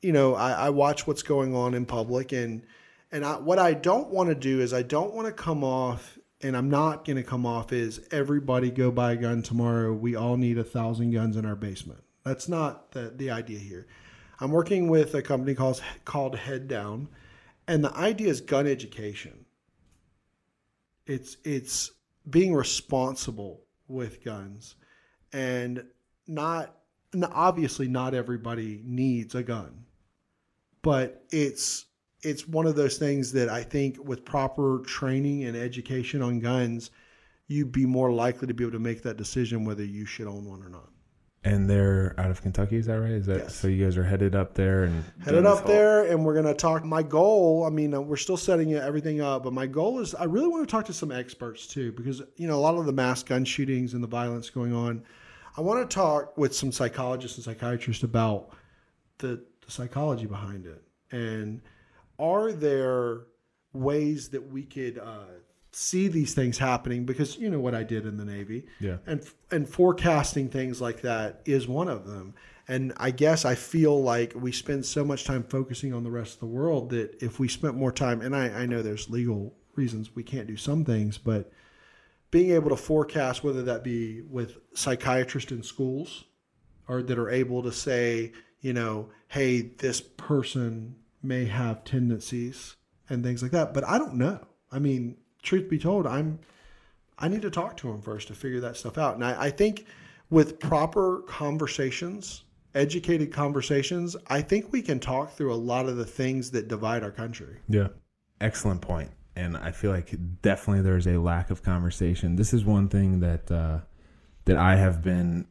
[0.00, 2.62] you know, I, I watch what's going on in public and
[3.10, 6.18] and I, what I don't want to do is I don't want to come off
[6.42, 9.92] and I'm not going to come off is everybody go buy a gun tomorrow.
[9.92, 12.02] We all need a thousand guns in our basement.
[12.28, 13.86] That's not the, the idea here.
[14.38, 17.08] I'm working with a company called called Head Down,
[17.66, 19.46] and the idea is gun education.
[21.06, 21.90] It's it's
[22.28, 24.76] being responsible with guns,
[25.32, 25.82] and
[26.26, 26.76] not
[27.32, 29.86] obviously not everybody needs a gun,
[30.82, 31.86] but it's
[32.22, 36.90] it's one of those things that I think with proper training and education on guns,
[37.46, 40.44] you'd be more likely to be able to make that decision whether you should own
[40.44, 40.90] one or not.
[41.44, 43.12] And they're out of Kentucky, is that right?
[43.12, 43.54] Is that Yes.
[43.54, 43.68] so?
[43.68, 46.84] You guys are headed up there and Headed up whole- there, and we're gonna talk.
[46.84, 50.24] My goal, I mean, uh, we're still setting everything up, but my goal is I
[50.24, 52.92] really want to talk to some experts too, because you know a lot of the
[52.92, 55.02] mass gun shootings and the violence going on.
[55.56, 58.50] I want to talk with some psychologists and psychiatrists about
[59.18, 61.60] the, the psychology behind it, and
[62.18, 63.20] are there
[63.72, 65.24] ways that we could uh,
[65.78, 67.04] see these things happening?
[67.06, 68.98] Because you know what I did in the Navy, Yeah.
[69.06, 72.34] and and forecasting things like that is one of them.
[72.66, 76.34] And I guess I feel like we spend so much time focusing on the rest
[76.34, 79.54] of the world that if we spent more time, and I, I know there's legal
[79.74, 81.50] reasons we can't do some things, but
[82.30, 86.24] being able to forecast whether that be with psychiatrists in schools
[86.86, 92.76] or that are able to say, you know, hey, this person may have tendencies
[93.08, 93.72] and things like that.
[93.72, 94.40] But I don't know.
[94.70, 95.16] I mean,
[95.48, 96.38] truth be told, I'm
[97.18, 99.14] I need to talk to him first to figure that stuff out.
[99.16, 99.86] And I, I think
[100.30, 106.04] with proper conversations, educated conversations, I think we can talk through a lot of the
[106.04, 107.56] things that divide our country.
[107.68, 107.88] Yeah.
[108.40, 109.10] Excellent point.
[109.34, 112.36] And I feel like definitely there's a lack of conversation.
[112.36, 113.78] This is one thing that uh,
[114.44, 115.46] that I have been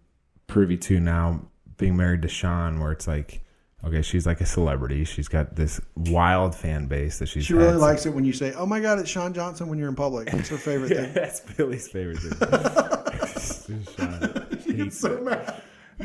[0.46, 1.42] privy to now,
[1.78, 3.42] being married to Shawn, where it's like,
[3.86, 5.04] okay, she's like a celebrity.
[5.04, 7.46] She's got this wild fan base that she's.
[7.46, 9.90] She really likes it when you say, "Oh my God, it's Shawn Johnson" when you're
[9.90, 10.30] in public.
[10.34, 11.14] It's her favorite Yeah, thing.
[11.14, 13.84] that's Billy's favorite thing.
[13.98, 15.62] Shawn hates so mad.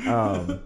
[0.07, 0.61] um,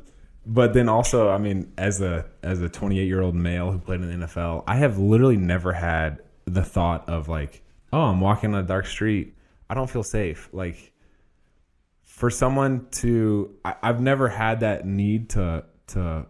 [0.45, 4.01] but then also, I mean, as a as a 28 year old male who played
[4.01, 8.55] in the NFL, I have literally never had the thought of like, oh, I'm walking
[8.55, 9.35] on a dark street,
[9.69, 10.49] I don't feel safe.
[10.53, 10.93] Like,
[12.03, 16.27] for someone to, I, I've never had that need to to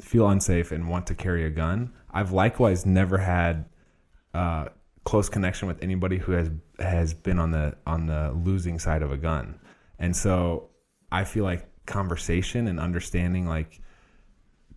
[0.00, 1.92] feel unsafe and want to carry a gun.
[2.10, 3.66] I've likewise never had
[4.34, 4.66] uh,
[5.04, 9.10] close connection with anybody who has has been on the on the losing side of
[9.10, 9.58] a gun,
[9.98, 10.70] and so
[11.10, 13.80] I feel like conversation and understanding like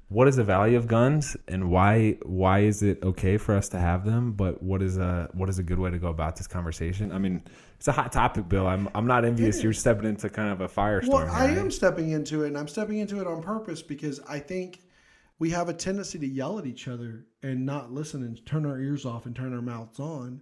[0.10, 3.80] what is the value of guns and why why is it okay for us to
[3.80, 4.34] have them?
[4.34, 7.12] But what is a what is a good way to go about this conversation?
[7.12, 7.44] I mean
[7.78, 8.68] it's a hot topic bill.
[8.68, 11.72] I'm, I'm not envious you're stepping into kind of a firestorm Well, I here, am
[11.72, 14.82] stepping into it, and I'm stepping into it on purpose because I think
[15.40, 18.80] we have a tendency to yell at each other and not listen and turn our
[18.80, 20.42] ears off and turn our mouths on.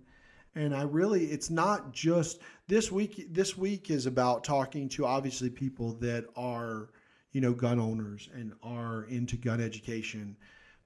[0.55, 3.27] And I really, it's not just this week.
[3.31, 6.89] This week is about talking to obviously people that are,
[7.31, 10.35] you know, gun owners and are into gun education.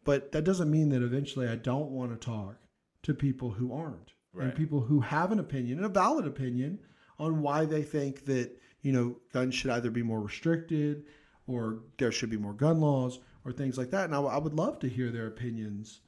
[0.04, 2.58] But that doesn't mean that eventually I don't want to talk
[3.04, 6.80] to people who aren't and people who have an opinion, and a valid opinion,
[7.20, 8.50] on why they think that
[8.82, 11.04] you know guns should either be more restricted
[11.48, 14.06] or there should be more gun laws or things like that.
[14.06, 16.02] And I, I would love to hear their opinions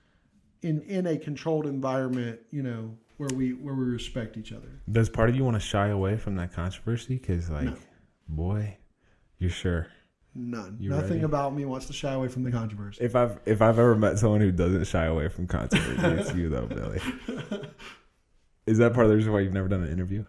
[0.62, 4.82] in in a controlled environment, you know, where we where we respect each other.
[4.91, 7.76] does part of you want to shy away from that controversy because like No.
[8.28, 8.78] boy
[9.39, 9.88] you're sure
[10.36, 10.78] None.
[10.80, 11.24] You Nothing ready?
[11.26, 13.04] about me wants to shy away from the controversy.
[13.04, 16.50] if i've if i've ever met someone who doesn't shy away from controversy it's you
[16.50, 17.00] though billy
[18.65, 20.24] is that part of the reason why you've never done an interview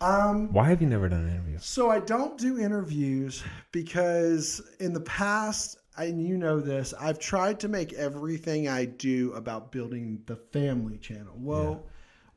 [0.00, 4.92] Um, why have you never done an interview So I don't do interviews because in
[4.92, 10.22] the past, and you know this, I've tried to make everything I do about building
[10.26, 11.34] the family channel.
[11.36, 11.86] Well,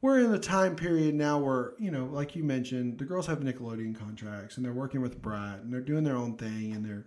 [0.01, 3.39] we're in the time period now where, you know, like you mentioned, the girls have
[3.39, 7.05] Nickelodeon contracts and they're working with Brat and they're doing their own thing and they're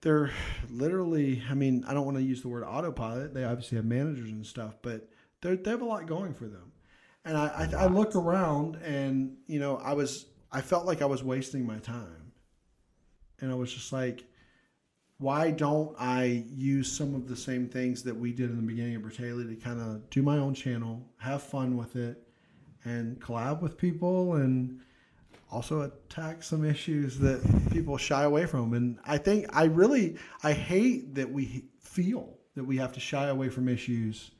[0.00, 0.30] they're
[0.70, 3.34] literally I mean, I don't want to use the word autopilot.
[3.34, 5.08] They obviously have managers and stuff, but
[5.40, 6.72] they they have a lot going for them.
[7.24, 11.06] And I, I, I look around and, you know, I was, I felt like I
[11.06, 12.32] was wasting my time.
[13.40, 14.24] And I was just like,
[15.18, 18.96] why don't I use some of the same things that we did in the beginning
[18.96, 22.22] of Bratayley to kind of do my own channel, have fun with it,
[22.84, 24.80] and collab with people and
[25.50, 28.74] also attack some issues that people shy away from.
[28.74, 33.26] And I think I really, I hate that we feel that we have to shy
[33.28, 34.30] away from issues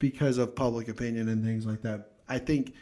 [0.00, 2.12] because of public opinion and things like that.
[2.28, 2.74] I think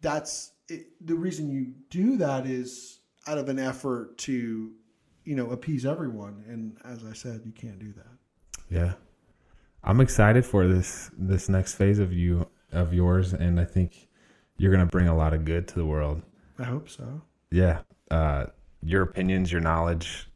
[0.00, 4.72] that's it, the reason you do that is out of an effort to,
[5.28, 6.42] you know, appease everyone.
[6.48, 8.06] And as I said, you can't do that.
[8.70, 8.94] Yeah.
[9.84, 14.08] I'm excited for this this next phase of you of yours and I think
[14.56, 16.22] you're going to bring a lot of good to the world.
[16.58, 17.20] I hope so.
[17.50, 17.80] Yeah.
[18.10, 18.46] Uh
[18.82, 20.30] your opinions, your knowledge,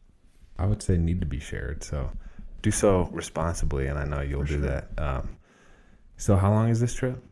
[0.58, 1.82] I would say need to be shared.
[1.82, 2.10] So
[2.60, 4.90] do so responsibly and I know you'll do that.
[4.98, 5.38] Um
[6.18, 7.24] so how long is this trip?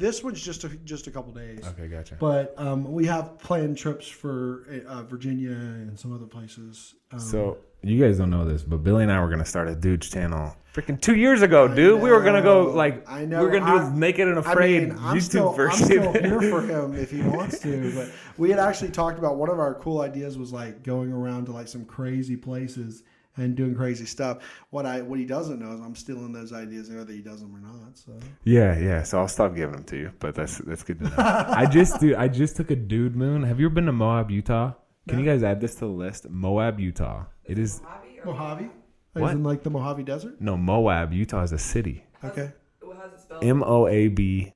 [0.00, 1.60] This one's just a, just a couple days.
[1.66, 2.16] Okay, gotcha.
[2.18, 6.94] But um, we have planned trips for uh, Virginia and some other places.
[7.12, 9.74] Um, So you guys don't know this, but Billy and I were gonna start a
[9.74, 12.00] dude's channel freaking two years ago, dude.
[12.00, 14.40] We were gonna go like I know, we were gonna do I- naked and I
[14.40, 15.84] afraid mean, I'm YouTube still, I'm version.
[15.84, 17.92] still here for him if he wants to.
[17.94, 21.44] But we had actually talked about one of our cool ideas was like going around
[21.46, 23.02] to like some crazy places
[23.40, 24.38] and doing crazy stuff.
[24.70, 27.54] What I what he doesn't know is I'm stealing those ideas, whether he does them
[27.54, 27.98] or not.
[27.98, 28.12] So
[28.44, 29.02] yeah, yeah.
[29.02, 31.14] So I'll stop giving them to you, but that's that's good to know.
[31.18, 33.42] I just dude, I just took a dude moon.
[33.42, 34.72] Have you ever been to Moab, Utah?
[35.08, 36.28] Can you guys add this to the list?
[36.28, 37.24] Moab, Utah.
[37.44, 38.70] It is Mojave or Mojave,
[39.14, 39.28] What?
[39.30, 40.40] as in like the Mojave Desert.
[40.40, 42.04] no Moab, Utah is a city.
[42.22, 42.52] Okay.
[42.80, 43.42] how's it spelled?
[43.42, 44.52] M O A B.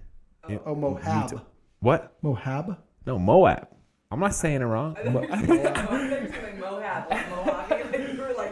[0.49, 1.43] Oh, oh Mohab.
[1.81, 2.13] What?
[2.23, 2.77] Mohab.
[3.07, 3.69] No, Moab.
[4.11, 4.97] I'm not saying it wrong.
[5.11, 7.51] Mo- I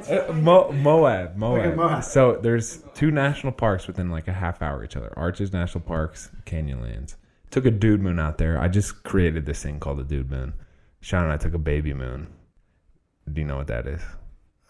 [0.08, 1.66] Uh, Mo- Moab, Moab.
[1.66, 2.04] Okay, Moab.
[2.04, 5.82] So there's two national parks within like a half hour of each other: Arches National
[5.82, 7.16] Parks, Canyonlands.
[7.50, 8.58] Took a dude moon out there.
[8.58, 10.54] I just created this thing called the dude moon.
[11.00, 12.28] Shawn and I took a baby moon.
[13.30, 14.00] Do you know what that is?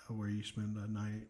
[0.09, 1.29] Where you spend a night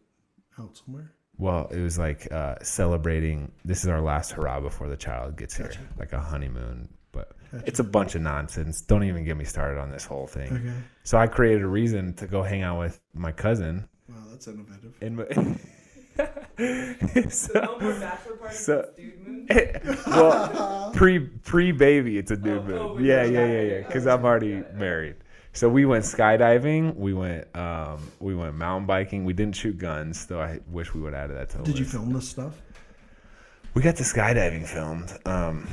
[0.58, 1.12] out somewhere.
[1.38, 3.52] Well, it was like uh, celebrating.
[3.64, 6.88] This is our last hurrah before the child gets here, like a honeymoon.
[7.12, 7.32] But
[7.66, 8.80] it's a bunch of nonsense.
[8.80, 10.52] Don't even get me started on this whole thing.
[10.52, 10.72] Okay.
[11.04, 13.88] So I created a reason to go hang out with my cousin.
[14.14, 14.94] Wow, that's innovative.
[15.00, 15.56] In my, no
[17.30, 19.46] so, more bachelor parties, so- dude moon.
[20.06, 22.78] well, pre pre baby, it's a dude Oh, moon.
[22.78, 23.78] oh, yeah, yeah, yeah, yeah.
[23.86, 25.16] Because I'm already married.
[25.54, 26.94] So we went skydiving.
[26.96, 29.24] We went um, we went mountain biking.
[29.24, 30.40] We didn't shoot guns, though.
[30.40, 32.60] I wish we would have added that to the Did you film this stuff?
[33.74, 35.16] We got the skydiving filmed.
[35.26, 35.66] Um,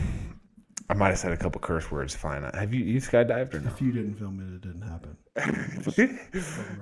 [0.90, 2.16] I might have said a couple curse words.
[2.16, 2.44] Fine.
[2.44, 3.70] Have you you skydived or no?
[3.70, 5.18] If you didn't film it, it didn't happen.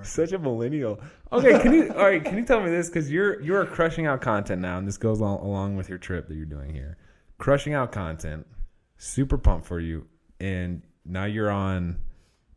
[0.02, 0.98] Such a millennial.
[1.30, 2.24] Okay, can you all right?
[2.24, 4.96] Can you tell me this because you're you are crushing out content now, and this
[4.96, 6.96] goes along, along with your trip that you're doing here.
[7.36, 8.46] Crushing out content,
[8.96, 10.06] super pumped for you,
[10.40, 11.98] and now you're on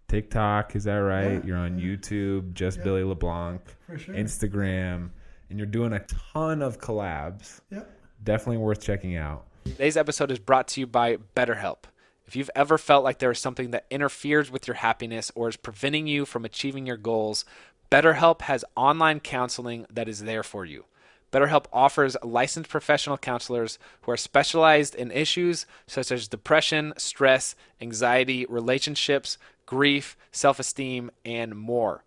[0.07, 0.75] TikTok.
[0.75, 1.33] Is that right?
[1.33, 1.41] Yeah.
[1.45, 4.15] You're on YouTube, just Billy LeBlanc, For sure.
[4.15, 5.09] Instagram,
[5.49, 5.99] and you're doing a
[6.33, 7.59] ton of collabs.
[7.71, 7.89] Yep.
[8.23, 9.47] Definitely worth checking out.
[9.63, 11.83] Today's episode is brought to you by BetterHelp.
[12.25, 15.57] If you've ever felt like there is something that interferes with your happiness or is
[15.57, 17.45] preventing you from achieving your goals,
[17.91, 20.85] BetterHelp has online counseling that is there for you.
[21.31, 28.45] BetterHelp offers licensed professional counselors who are specialized in issues such as depression, stress, anxiety,
[28.49, 32.03] relationships, grief, self esteem, and more.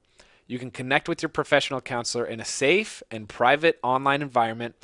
[0.47, 4.75] You can connect with your professional counselor in a safe and private online environment.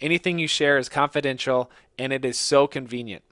[0.00, 3.22] Anything you share is confidential, and it is so convenient.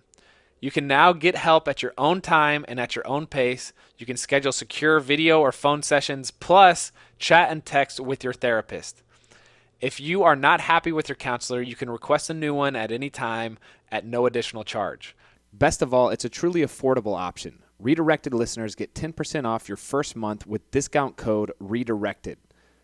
[0.60, 3.72] You can now get help at your own time and at your own pace.
[3.96, 9.02] You can schedule secure video or phone sessions, plus chat and text with your therapist.
[9.80, 12.90] If you are not happy with your counselor, you can request a new one at
[12.90, 13.58] any time
[13.92, 15.14] at no additional charge.
[15.52, 17.60] Best of all, it's a truly affordable option.
[17.78, 22.38] Redirected listeners get 10% off your first month with discount code REDIRECTED.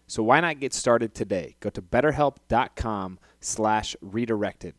[0.07, 1.57] So why not get started today?
[1.61, 4.75] Go to betterhelp.com slash redirected.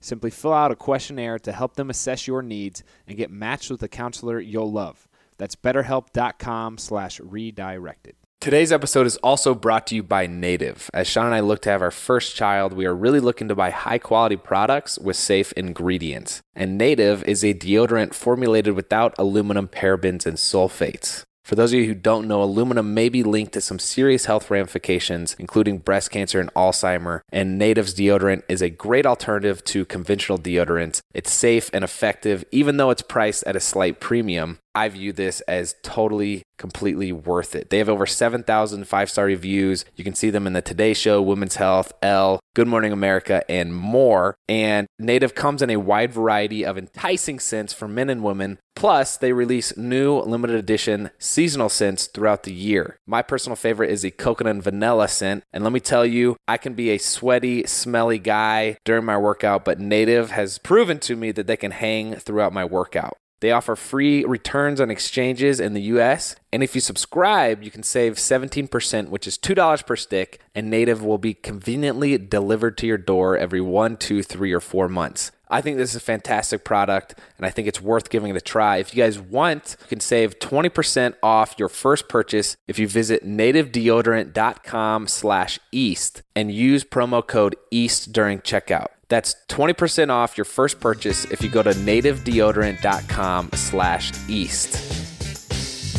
[0.00, 3.82] Simply fill out a questionnaire to help them assess your needs and get matched with
[3.82, 5.06] a counselor you'll love.
[5.36, 8.16] That's betterhelp.com slash redirected.
[8.40, 10.88] Today's episode is also brought to you by Native.
[10.94, 13.54] As Shawn and I look to have our first child, we are really looking to
[13.54, 16.40] buy high quality products with safe ingredients.
[16.54, 21.22] And Native is a deodorant formulated without aluminum, parabens, and sulfates.
[21.50, 24.52] For those of you who don't know, aluminum may be linked to some serious health
[24.52, 30.38] ramifications, including breast cancer and Alzheimer, and Native's deodorant is a great alternative to conventional
[30.38, 31.00] deodorants.
[31.12, 34.60] It's safe and effective, even though it's priced at a slight premium.
[34.74, 37.70] I view this as totally, completely worth it.
[37.70, 39.84] They have over 7,000 five star reviews.
[39.96, 43.74] You can see them in the Today Show, Women's Health, Elle, Good Morning America, and
[43.74, 44.36] more.
[44.48, 48.58] And Native comes in a wide variety of enticing scents for men and women.
[48.76, 52.96] Plus, they release new limited edition seasonal scents throughout the year.
[53.06, 55.42] My personal favorite is the coconut and vanilla scent.
[55.52, 59.64] And let me tell you, I can be a sweaty, smelly guy during my workout,
[59.64, 63.16] but Native has proven to me that they can hang throughout my workout.
[63.40, 66.36] They offer free returns on exchanges in the US.
[66.52, 71.02] And if you subscribe, you can save 17%, which is $2 per stick, and Native
[71.02, 75.32] will be conveniently delivered to your door every one, two, three, or four months.
[75.50, 78.40] I think this is a fantastic product, and I think it's worth giving it a
[78.40, 78.76] try.
[78.76, 83.26] If you guys want, you can save 20% off your first purchase if you visit
[83.26, 88.88] nativedeodorant.com slash east and use promo code EAST during checkout.
[89.10, 95.98] That's 20% off your first purchase if you go to nativedeodorant.com slash east.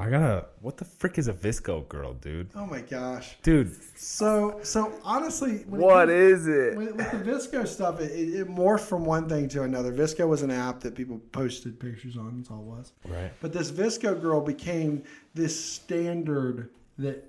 [0.00, 0.46] I gotta.
[0.60, 2.50] What the frick is a VSCO girl, dude?
[2.54, 3.36] Oh my gosh.
[3.42, 6.76] Dude, So so honestly, when what comes- is it?
[6.76, 9.92] with, with the VSCO stuff, it, it, it morphed from one thing to another.
[9.92, 12.38] VSCO was an app that people posted pictures on.
[12.38, 12.92] That's all it was.
[13.08, 13.30] Right.
[13.40, 15.02] But this VSCO girl became
[15.34, 17.24] this standard that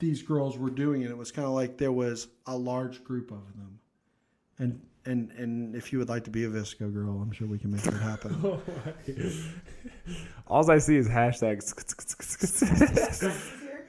[0.00, 3.30] these girls were doing, and it was kind of like there was a large group
[3.30, 3.73] of them.
[4.58, 7.58] And and and if you would like to be a VSCO girl, I'm sure we
[7.58, 8.34] can make that happen.
[10.46, 11.74] All I see is hashtags.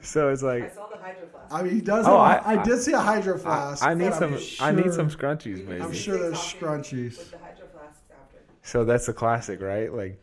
[0.02, 1.52] so it's I like saw the hydro flask.
[1.54, 2.06] I mean, he does.
[2.06, 3.84] Oh, have a- I- I, did see a hydro I, flask.
[3.84, 4.34] I need but some.
[4.34, 5.80] I'm I need sure- some scrunchies, maybe.
[5.82, 7.18] I'm sure there's scrunchies.
[7.18, 8.38] With the hydro flasks after.
[8.62, 9.92] So that's a classic, right?
[9.92, 10.20] Like,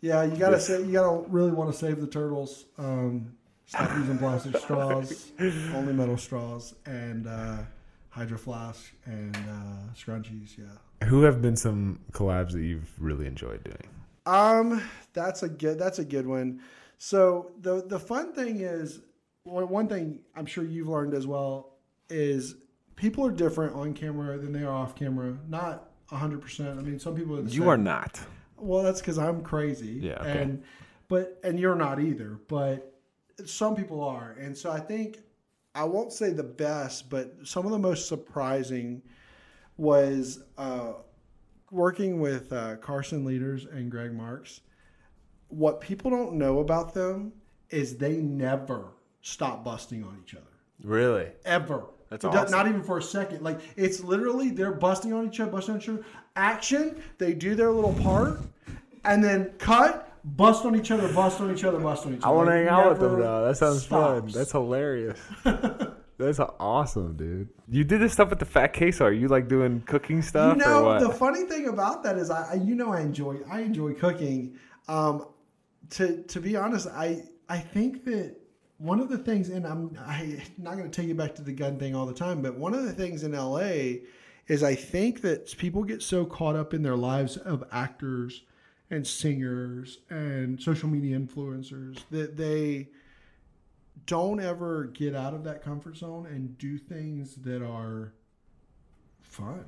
[0.00, 2.66] Yeah, you gotta say you gotta really want to save the turtles.
[2.78, 3.32] Um,
[3.66, 5.32] stop using plastic straws,
[5.74, 7.58] only metal straws, and uh,
[8.10, 10.56] hydro flask and uh, scrunchies.
[10.58, 11.06] Yeah.
[11.08, 13.88] who have been some collabs that you've really enjoyed doing?
[14.26, 14.82] Um,
[15.12, 15.78] that's a good.
[15.78, 16.60] That's a good one.
[16.98, 19.00] So the the fun thing is,
[19.44, 21.76] one thing I'm sure you've learned as well
[22.10, 22.56] is
[22.96, 25.36] people are different on camera than they are off camera.
[25.48, 26.78] Not hundred percent.
[26.78, 27.36] I mean, some people.
[27.36, 28.20] would You say- are not.
[28.56, 30.00] Well, that's because I'm crazy.
[30.02, 30.42] Yeah, okay.
[30.42, 30.62] And
[31.08, 32.40] but and you're not either.
[32.48, 32.92] But
[33.46, 35.20] some people are, and so I think
[35.78, 39.00] I won't say the best, but some of the most surprising
[39.76, 40.94] was uh,
[41.70, 44.62] working with uh, Carson Lueders and Greg Marks.
[45.50, 47.32] What people don't know about them
[47.70, 48.88] is they never
[49.22, 50.42] stop busting on each other
[50.82, 51.28] Really?
[51.44, 51.84] ever.
[52.10, 52.50] That's awesome.
[52.50, 53.44] Not even for a second.
[53.44, 56.04] Like it's literally they're busting on each other, busting on each other.
[56.34, 57.00] Action.
[57.18, 58.40] They do their little part,
[59.04, 60.07] and then cut.
[60.36, 61.12] Bust on each other.
[61.12, 61.78] Bust on each other.
[61.78, 62.28] Bust on each other.
[62.28, 63.46] I want to hang out with them never though.
[63.46, 64.26] That sounds fun.
[64.28, 65.18] That's hilarious.
[66.18, 67.48] That's awesome, dude.
[67.68, 69.04] You did this stuff with the fat queso.
[69.04, 71.00] Are you like doing cooking stuff You or know, what?
[71.00, 74.56] the funny thing about that is, I I- you know I enjoy I enjoy cooking.
[74.88, 75.26] Um,
[75.90, 78.34] to to be honest, I I think that
[78.78, 81.52] one of the things, and I'm I not going to take you back to the
[81.52, 84.00] gun thing all the time, but one of the things in LA
[84.48, 88.42] is I think that people get so caught up in their lives of actors
[88.90, 92.88] and singers and social media influencers that they
[94.06, 98.14] don't ever get out of that comfort zone and do things that are
[99.20, 99.64] fun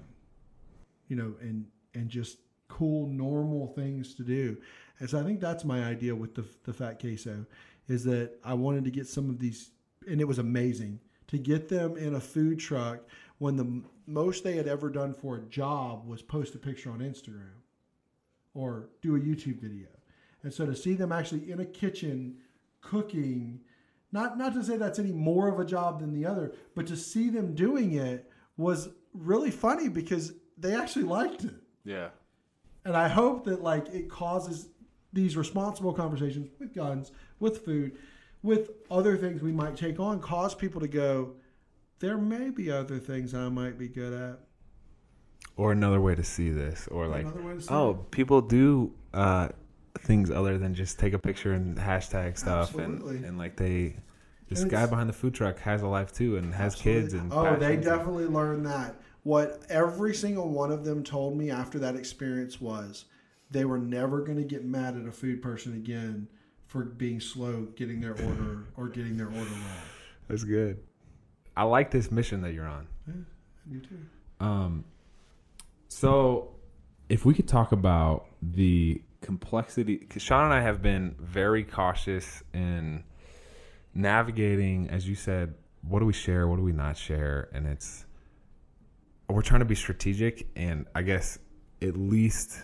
[1.11, 4.57] you know, and and just cool, normal things to do.
[5.01, 7.45] And so I think that's my idea with the the fat queso
[7.89, 9.73] is that I wanted to get some of these,
[10.09, 13.01] and it was amazing to get them in a food truck
[13.39, 17.01] when the most they had ever done for a job was post a picture on
[17.01, 17.60] Instagram
[18.55, 19.89] or do a YouTube video.
[20.43, 22.37] And so to see them actually in a kitchen
[22.81, 23.61] cooking,
[24.13, 26.97] not not to say that's any more of a job than the other, but to
[26.97, 31.55] see them doing it was really funny because they actually liked it.
[31.85, 32.09] yeah.
[32.85, 34.69] And I hope that like it causes
[35.13, 37.99] these responsible conversations with guns, with food,
[38.43, 41.35] with other things we might take on, cause people to go,
[41.99, 44.41] there may be other things I might be good at.
[45.57, 48.11] Or another way to see this, or like, Another way to see oh, it.
[48.11, 49.49] people do uh,
[49.99, 53.17] things other than just take a picture and hashtag stuff, Absolutely.
[53.17, 53.97] and and like they,
[54.49, 57.57] this guy behind the food truck has a life too, and has kids and oh,
[57.57, 58.95] they definitely learned that.
[59.23, 63.05] What every single one of them told me after that experience was
[63.51, 66.27] they were never going to get mad at a food person again
[66.67, 69.83] for being slow getting their order or getting their order wrong.
[70.29, 70.79] That's good.
[71.57, 72.87] I like this mission that you're on.
[73.71, 73.99] You too.
[74.39, 74.85] Um,
[75.91, 76.55] so
[77.09, 82.45] if we could talk about the complexity, because Shawn and I have been very cautious
[82.55, 83.03] in
[83.93, 88.07] navigating, as you said, what do we share, what do we not share, and it's
[89.29, 91.39] we're trying to be strategic and I guess
[91.83, 92.59] at least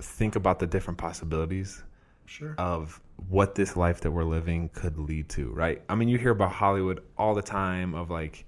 [0.00, 1.82] think about the different possibilities
[2.26, 2.54] Sure.
[2.58, 5.80] of what this life that we're living could lead to, right?
[5.88, 8.44] I mean, you hear about Hollywood all the time of like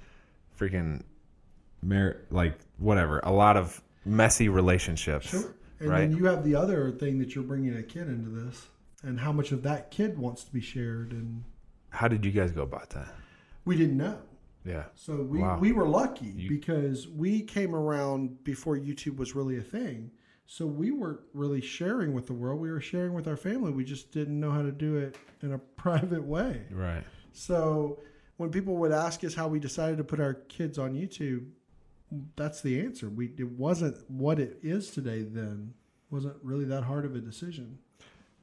[0.59, 1.03] freaking
[1.83, 5.29] mar- like whatever, a lot of messy relationships.
[5.29, 5.55] Sure.
[5.81, 6.01] And Right.
[6.11, 8.67] then you have the other thing that you're bringing a kid into this,
[9.03, 11.45] and how much of that kid wants to be shared, and
[11.91, 13.15] How did you guys go about that?
[13.65, 14.19] we didn't know.
[14.65, 14.85] Yeah.
[14.95, 15.59] So we, Wow.
[15.61, 20.11] we were lucky You- because we came around before YouTube was really a thing.
[20.47, 22.61] So we weren't really sharing with the world.
[22.61, 23.71] We were sharing with our family.
[23.71, 26.63] We just didn't know how to do it in a private way.
[26.71, 27.05] Right.
[27.33, 28.01] So
[28.39, 31.47] when people would ask us how we decided to put our kids on YouTube,
[32.37, 33.09] that's the answer.
[33.09, 35.75] We it wasn't what it is today then.
[36.11, 37.79] wasn't really that hard of a decision.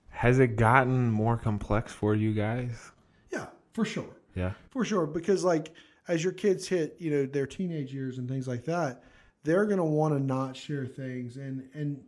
[0.09, 2.91] Has it gotten more complex for you guys?
[3.31, 4.15] Yeah, for sure.
[4.35, 4.53] Yeah.
[4.71, 5.73] For sure, because like
[6.07, 9.03] as your kids hit, you know, their teenage years and things like that,
[9.43, 12.03] they're gonna want to not share things, and and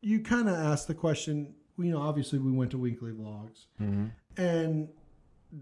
[0.00, 1.54] you kind of ask the question.
[1.78, 4.06] You know, obviously we went to weekly vlogs, mm-hmm.
[4.36, 4.88] and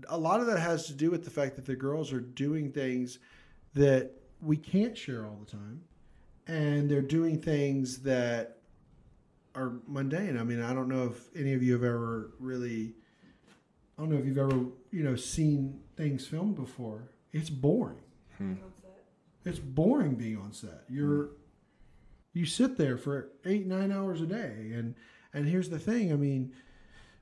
[0.09, 2.72] a lot of that has to do with the fact that the girls are doing
[2.72, 3.18] things
[3.74, 5.82] that we can't share all the time,
[6.47, 8.59] and they're doing things that
[9.55, 10.39] are mundane.
[10.39, 12.95] I mean, I don't know if any of you have ever really
[13.99, 17.11] I don't know if you've ever, you know, seen things filmed before.
[17.32, 17.99] It's boring.
[18.36, 18.55] Hmm.
[19.45, 20.84] It's boring being on set.
[20.89, 21.32] You're hmm.
[22.32, 24.70] you sit there for eight, nine hours a day.
[24.72, 24.95] And
[25.34, 26.53] and here's the thing, I mean,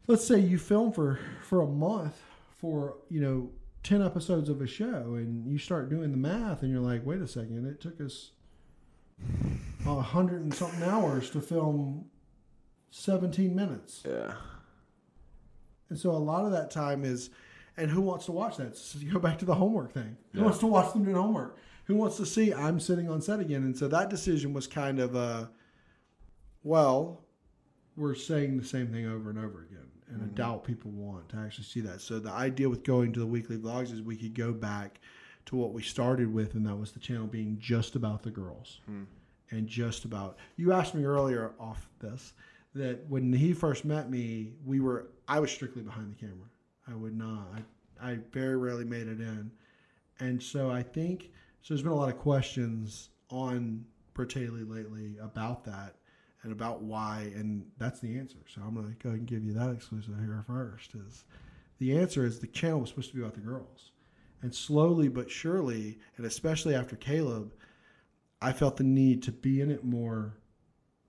[0.07, 2.21] let's say you film for for a month
[2.61, 3.51] for, you know,
[3.87, 7.21] ten episodes of a show and you start doing the math and you're like, wait
[7.23, 8.33] a second, it took us
[9.87, 12.05] a hundred and something hours to film
[12.91, 14.03] seventeen minutes.
[14.05, 14.33] Yeah.
[15.89, 17.31] And so a lot of that time is,
[17.77, 18.77] and who wants to watch that?
[18.77, 20.17] So you go back to the homework thing.
[20.33, 20.45] Who Yeah.
[20.47, 21.57] wants to watch them doing homework?
[21.85, 23.63] Who wants to see I'm sitting on set again?
[23.63, 25.49] And so that decision was kind of a,
[26.65, 27.25] well,
[27.97, 29.86] we're saying the same thing over and over again.
[30.09, 30.35] And I mm-hmm.
[30.35, 32.01] doubt people want to actually see that.
[32.01, 35.01] So the idea with going to the weekly vlogs is we could go back
[35.47, 38.81] to what we started with, and that was the channel being just about the girls
[38.87, 39.05] hmm.
[39.51, 40.39] and just about.
[40.57, 42.35] You asked me earlier off this
[42.75, 46.49] that when he first met me, we were I was strictly behind the camera.
[46.89, 47.49] I would not.
[48.01, 49.51] I, I very rarely made it in,
[50.21, 51.31] and so I think
[51.63, 51.75] so.
[51.75, 53.85] There's been a lot of questions on
[54.15, 55.97] Bratayley lately about that
[56.47, 58.37] and about why, and that's the answer.
[58.55, 60.95] So I'm going to go ahead and give you that exclusive here first.
[60.95, 61.25] Is
[61.81, 63.91] the answer is the channel was supposed to be about the girls,
[64.43, 67.53] and slowly but surely, and especially after Caleb,
[68.41, 70.39] I felt the need to be in it more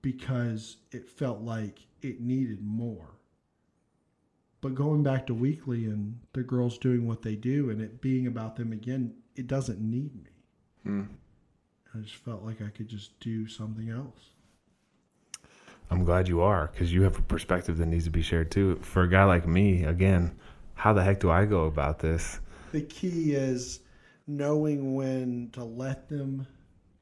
[0.02, 3.12] because it felt like it needed more.
[4.60, 8.26] But going back to weekly and the girls doing what they do and it being
[8.26, 10.32] about them again, it doesn't need me.
[10.82, 11.04] Hmm.
[11.94, 14.32] I just felt like I could just do something else.
[15.90, 18.76] I'm glad you are because you have a perspective that needs to be shared too.
[18.82, 20.38] For a guy like me, again,
[20.76, 22.40] how the heck do I go about this?
[22.72, 23.80] The key is
[24.28, 26.46] knowing when to let them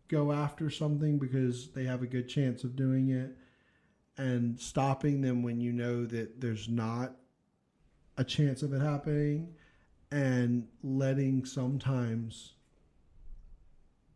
[0.07, 3.35] go after something because they have a good chance of doing it
[4.17, 7.15] and stopping them when you know that there's not
[8.17, 9.53] a chance of it happening
[10.11, 12.53] and letting sometimes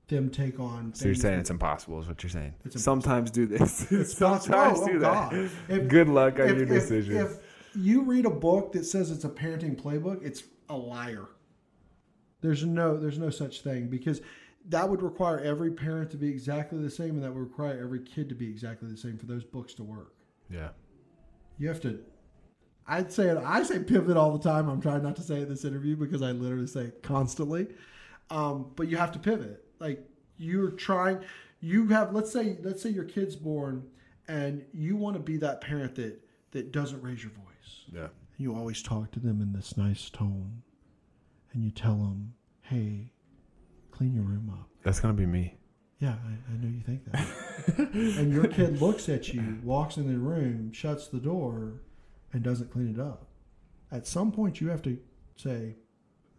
[0.09, 2.53] them take on So you're saying it's impossible, is what you're saying.
[2.65, 3.89] It's Sometimes do this.
[3.91, 4.87] It's Sometimes possible.
[4.87, 5.31] do Oh, that.
[5.31, 5.49] God.
[5.69, 7.17] If- Good luck on if- your if- decision.
[7.17, 7.37] If,
[7.75, 11.27] you read a book that says it's a parenting playbook, it's a liar.
[12.41, 14.21] There's no there's no such thing because
[14.69, 17.99] that would require every parent to be exactly the same and that would require every
[17.99, 20.13] kid to be exactly the same for those books to work.
[20.49, 20.69] yeah.
[21.59, 21.99] You have to
[22.87, 24.67] I'd say it I say pivot all the time.
[24.67, 27.67] I'm trying not to say it in this interview because I literally say it constantly.
[28.31, 29.63] Um, but you have to pivot.
[29.79, 30.03] Like
[30.37, 31.19] you're trying
[31.61, 33.85] you have let's say let's say your kid's born
[34.27, 36.19] and you want to be that parent that
[36.51, 37.85] that doesn't raise your voice.
[37.91, 38.07] Yeah.
[38.37, 40.61] You always talk to them in this nice tone
[41.53, 43.11] and you tell them, "Hey,
[43.91, 45.55] clean your room up." That's going to be me.
[45.99, 47.89] Yeah, I, I know you think that.
[48.17, 51.81] and your kid looks at you, walks in the room, shuts the door,
[52.31, 53.27] and doesn't clean it up.
[53.91, 54.97] At some point, you have to
[55.35, 55.75] say,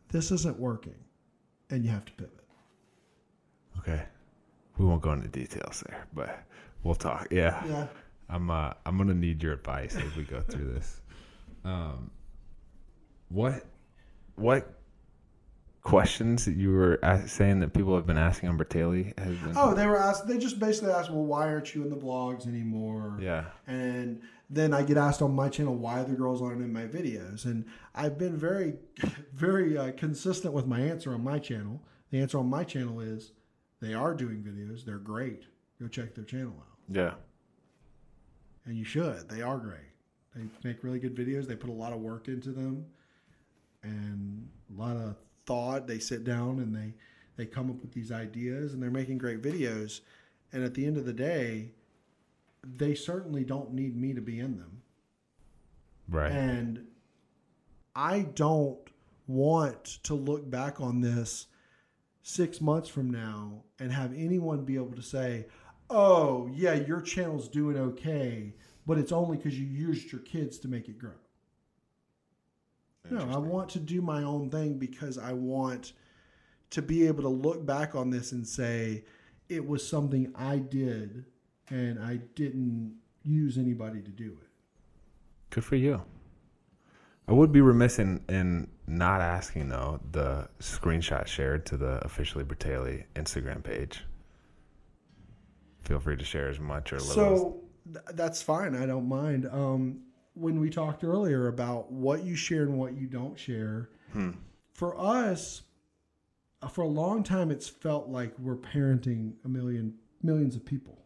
[0.08, 1.04] "This isn't working,"
[1.68, 2.39] and you have to pivot.
[3.78, 4.02] Okay.
[4.78, 6.42] We won't go into details there, but
[6.82, 7.28] we'll talk.
[7.30, 7.64] Yeah.
[7.66, 7.86] Yeah.
[8.28, 11.00] I'm uh I'm gonna need your advice as we go through this.
[11.64, 12.10] Um,
[13.28, 13.66] what
[14.36, 14.80] what
[15.82, 19.52] questions that you were saying that people have been asking on Bratayley has been?
[19.56, 20.26] Oh, they were asked.
[20.26, 24.74] They just basically asked, "Well, why aren't you in the blogs anymore?" yeah, And then
[24.74, 27.64] I get asked on my channel why the girls aren't in my videos, and
[27.94, 28.74] I've been very,
[29.34, 31.82] very uh, consistent with my answer on my channel.
[32.10, 33.32] The answer on my channel is
[33.80, 34.84] they are doing videos.
[34.84, 35.44] They're great.
[35.80, 37.14] Go check their channel out, yeah,
[38.66, 39.28] and you should.
[39.28, 39.92] They are great.
[40.34, 41.46] They make really good videos.
[41.46, 42.86] They put a lot of work into them,
[43.82, 45.16] and a lot of
[45.46, 45.86] thought.
[45.86, 46.94] They sit down and they
[47.36, 50.00] they come up with these ideas, and they're making great videos.
[50.52, 51.72] And at the end of the day,
[52.62, 54.82] they certainly don't need me to be in them.
[56.08, 56.30] right.
[56.30, 56.86] And
[57.94, 58.78] I don't
[59.26, 61.46] want to look back on this
[62.22, 65.46] six months from now and have anyone be able to say,
[65.88, 68.54] oh yeah, your channel's doing okay,
[68.86, 71.12] but it's only because you used your kids to make it grow.
[73.10, 75.94] No, I want to do my own thing because I want
[76.70, 79.04] to be able to look back on this and say
[79.48, 81.24] it was something I did
[81.70, 84.48] and I didn't use anybody to do it.
[85.50, 86.02] Good for you.
[87.30, 92.42] I would be remiss in, in not asking though the screenshot shared to the officially
[92.42, 94.04] Bratayley Instagram page.
[95.84, 97.14] Feel free to share as much or little.
[97.14, 97.60] So
[97.92, 98.74] th- that's fine.
[98.74, 99.46] I don't mind.
[99.50, 100.00] Um,
[100.34, 104.30] when we talked earlier about what you share and what you don't share, Hmm.
[104.72, 105.62] for us,
[106.62, 110.98] uh, for a long time, it's felt like we're parenting a million millions of people,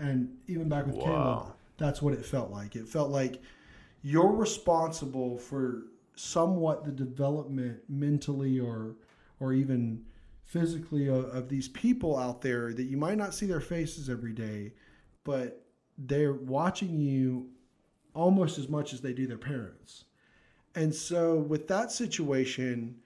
[0.00, 2.74] and even back with Caleb, that's what it felt like.
[2.76, 3.40] It felt like
[4.02, 5.84] you're responsible for
[6.14, 8.96] somewhat the development mentally or
[9.40, 10.04] or even
[10.44, 14.32] physically of, of these people out there that you might not see their faces every
[14.32, 14.72] day,
[15.24, 15.64] but
[15.98, 17.48] they're watching you
[18.14, 20.04] almost as much as they do their parents.
[20.74, 22.96] And so with that situation,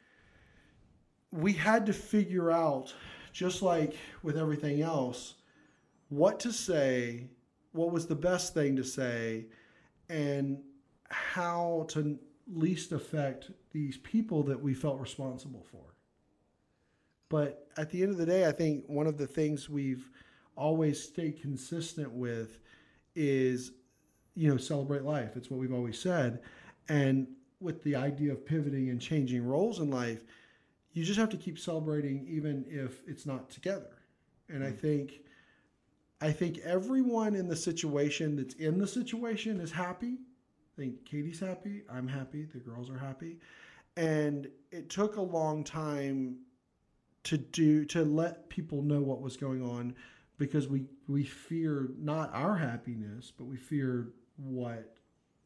[1.30, 2.94] we had to figure out,
[3.32, 5.34] just like with everything else,
[6.08, 7.28] what to say,
[7.72, 9.46] what was the best thing to say,
[10.08, 10.58] and
[11.10, 12.18] how to
[12.52, 15.94] least affect these people that we felt responsible for.
[17.28, 20.08] But at the end of the day, I think one of the things we've
[20.56, 22.60] always stayed consistent with
[23.14, 23.72] is,
[24.34, 25.36] you know, celebrate life.
[25.36, 26.40] It's what we've always said.
[26.88, 27.26] And
[27.60, 30.24] with the idea of pivoting and changing roles in life,
[30.92, 33.90] you just have to keep celebrating even if it's not together.
[34.48, 34.76] And I hmm.
[34.76, 35.20] think
[36.20, 40.16] I think everyone in the situation that's in the situation is happy.
[40.76, 43.38] I think Katie's happy, I'm happy, the girls are happy.
[43.96, 46.38] And it took a long time
[47.24, 49.94] to do to let people know what was going on
[50.38, 54.96] because we we fear not our happiness, but we feared what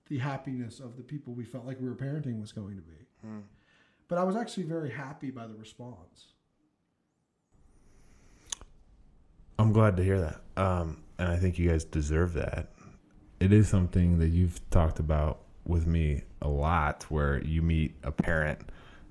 [0.09, 3.07] the happiness of the people we felt like we were parenting was going to be.
[4.09, 6.35] But I was actually very happy by the response.
[9.59, 10.41] I'm glad to hear that.
[10.61, 12.73] Um, and I think you guys deserve that.
[13.41, 18.13] It is something that you've talked about with me a lot where you meet a
[18.13, 18.59] parent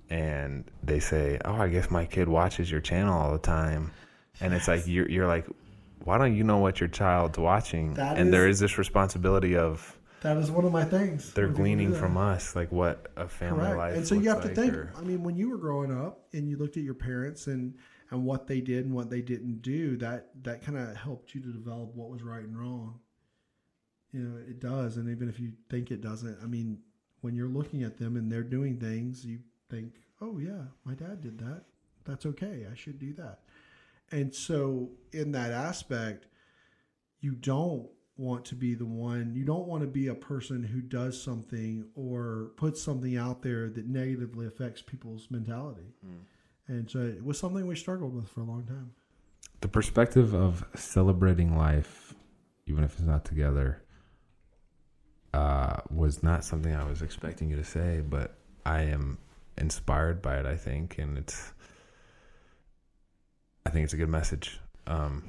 [0.09, 3.91] and they say, Oh, I guess my kid watches your channel all the time.
[4.39, 5.45] And it's like, you're, you're like,
[6.03, 7.95] why don't you know what your child's watching?
[7.95, 11.33] That and is- there is this responsibility of That is one of my things.
[11.33, 13.77] they're when people do gleaning from us, like what a family Correct.
[13.77, 14.73] life And so you have to think.
[14.73, 17.73] or- I mean, when you were growing up and you looked at your parents and
[18.11, 21.41] and what they did and what they didn't do, that that kind of helped you
[21.41, 22.99] to develop what was right and wrong.
[24.11, 26.79] You know, it does, and even if you think it doesn't, I mean,
[27.21, 29.39] when you're looking at them and they're doing things, you
[29.69, 31.65] think, "Oh yeah, my dad did that.
[32.05, 32.65] That's okay.
[32.71, 33.41] I should do that."
[34.11, 36.25] And so, in that aspect,
[37.19, 37.87] you don't
[38.17, 41.87] want to be the one you don't want to be a person who does something
[41.95, 46.17] or puts something out there that negatively affects people's mentality hmm.
[46.67, 48.91] and so it was something we struggled with for a long time
[49.61, 52.13] the perspective of celebrating life,
[52.65, 53.83] even if it's not together,
[55.33, 59.17] uh, was not something I was expecting you to say, but I am
[59.57, 60.45] inspired by it.
[60.45, 61.53] I think, and it's,
[63.65, 64.59] I think it's a good message.
[64.87, 65.23] Um,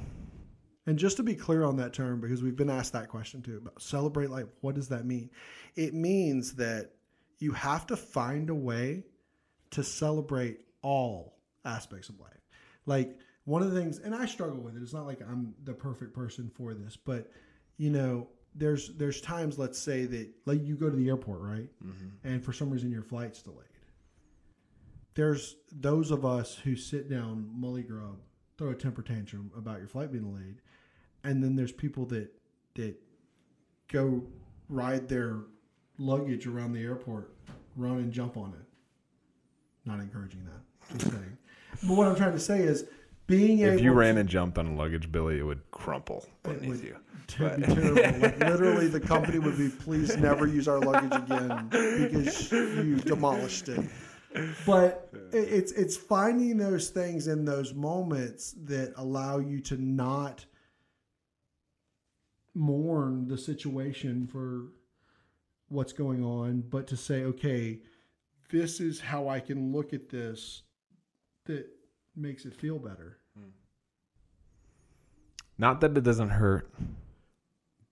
[0.86, 3.58] and just to be clear on that term because we've been asked that question too
[3.58, 5.30] about celebrate life what does that mean
[5.76, 6.90] it means that
[7.38, 9.04] you have to find a way
[9.70, 12.40] to celebrate all aspects of life
[12.86, 15.74] like one of the things and i struggle with it it's not like i'm the
[15.74, 17.30] perfect person for this but
[17.76, 21.68] you know there's there's times let's say that like you go to the airport right?
[21.84, 22.28] Mm-hmm.
[22.28, 23.66] And for some reason your flight's delayed.
[25.14, 28.18] There's those of us who sit down mully grub
[28.58, 30.56] throw a temper tantrum about your flight being delayed
[31.24, 32.30] and then there's people that
[32.74, 32.94] that
[33.88, 34.22] go
[34.68, 35.38] ride their
[35.98, 37.32] luggage around the airport
[37.76, 39.88] run and jump on it.
[39.88, 41.38] Not encouraging that just saying.
[41.82, 42.86] But what i'm trying to say is
[43.30, 46.62] being if you to- ran and jumped on a luggage, Billy, it would crumple it
[46.62, 46.96] would you.
[47.26, 48.02] terrible.
[48.20, 53.68] Like, literally, the company would be, please never use our luggage again because you demolished
[53.68, 53.88] it.
[54.66, 60.44] But it's it's finding those things in those moments that allow you to not
[62.54, 64.66] mourn the situation for
[65.68, 67.80] what's going on, but to say, okay,
[68.50, 70.62] this is how I can look at this
[71.46, 71.66] that
[72.16, 73.18] makes it feel better.
[75.60, 76.72] Not that it doesn't hurt.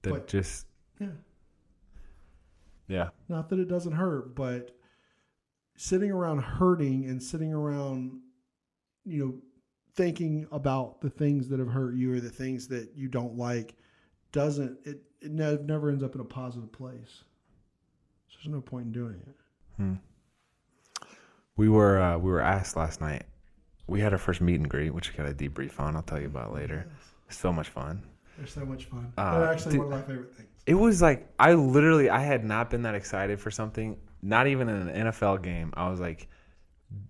[0.01, 0.67] That But- just
[0.99, 1.13] Yeah.
[2.87, 3.11] yeah.
[3.29, 4.75] Not that it doesn't hurt, but
[5.77, 8.23] sitting around hurting and sitting around,
[9.05, 9.43] you know,
[9.95, 13.77] thinking about the things that have hurt you or the things that you don't like
[14.33, 17.25] doesn't it, it ne- never ends up in a positive place.
[18.29, 19.99] So there's no point in doing it.
[21.57, 23.25] We were uh, we were asked last night.
[23.87, 25.97] We had our first meet and greet, which we got a debrief on.
[25.97, 26.89] I'll tell you about later.
[27.29, 28.03] So much fun.
[28.37, 29.13] They're so much fun.
[29.17, 30.49] Uh, They're actually did- one of my favorite things.
[30.67, 34.69] It was like I literally I had not been that excited for something, not even
[34.69, 35.73] in an NFL game.
[35.77, 36.29] I was like,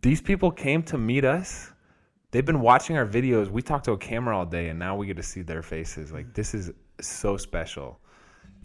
[0.01, 1.73] these people came to meet us.
[2.31, 3.51] They've been watching our videos.
[3.51, 6.13] We talked to a camera all day, and now we get to see their faces.
[6.13, 7.99] Like this is so special.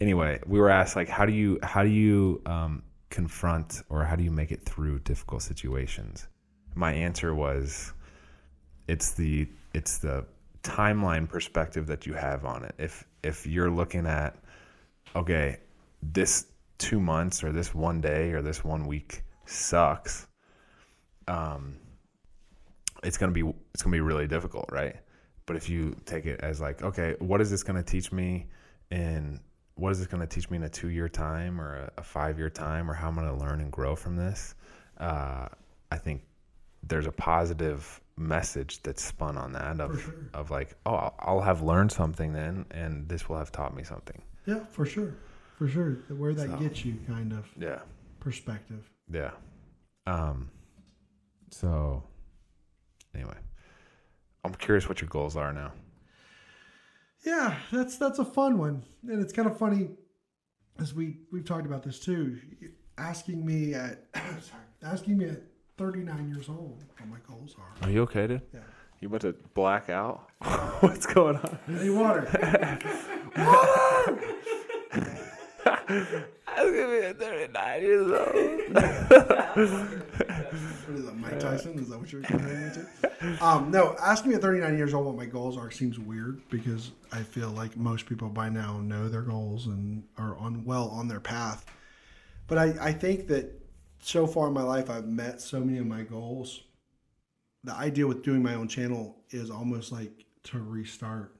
[0.00, 4.14] Anyway, we were asked like, how do you how do you um, confront or how
[4.16, 6.28] do you make it through difficult situations?
[6.76, 7.92] My answer was,
[8.86, 10.24] it's the it's the
[10.64, 12.74] timeline perspective that you have on it.
[12.78, 14.36] If if you're looking at
[15.14, 15.58] okay,
[16.02, 16.46] this
[16.78, 20.26] two months or this one day or this one week sucks,
[21.28, 21.76] um,
[23.04, 23.42] it's gonna be
[23.72, 24.96] it's gonna be really difficult, right?
[25.46, 28.48] But if you take it as like, okay, what is this gonna teach me
[28.90, 29.40] in
[29.76, 32.38] what is this gonna teach me in a two year time or a, a five
[32.38, 34.54] year time or how I'm gonna learn and grow from this?
[34.98, 35.48] Uh,
[35.92, 36.22] I think
[36.82, 40.14] there's a positive message that's spun on that of sure.
[40.34, 44.22] of like, oh, I'll- have learned something then, and this will have taught me something.
[44.46, 45.14] Yeah, for sure.
[45.58, 45.94] For sure.
[46.08, 47.80] Where that So- gets you kind of Yeah.
[48.20, 48.88] perspective.
[49.10, 49.32] Yeah.
[50.06, 50.50] Um
[51.50, 52.02] so
[53.14, 53.36] anyway.
[54.44, 55.72] I'm curious what your goals are now.
[57.24, 59.88] Yeah, that's that's a fun one, and it's kind of funny,
[60.78, 62.38] as we we've talked about this too.
[62.98, 65.42] Asking me at sorry, asking me at
[65.76, 67.86] 39 years old what my goals are.
[67.86, 68.42] Are you okay, dude?
[68.52, 68.60] Yeah.
[69.00, 70.30] You about to black out?
[70.80, 71.58] What's going on?
[71.66, 72.28] Hey, water.
[76.46, 78.24] I was gonna be at 39 years old.
[79.54, 81.78] What is that, Mike Tyson?
[81.78, 83.44] Is that what you're comparing me to?
[83.44, 86.90] Um, no, asking me at 39 years old what my goals are seems weird because
[87.12, 91.08] I feel like most people by now know their goals and are on well on
[91.08, 91.64] their path.
[92.46, 93.63] But I, I think that
[94.04, 96.62] so far in my life, I've met so many of my goals.
[97.64, 101.34] The idea with doing my own channel is almost like to restart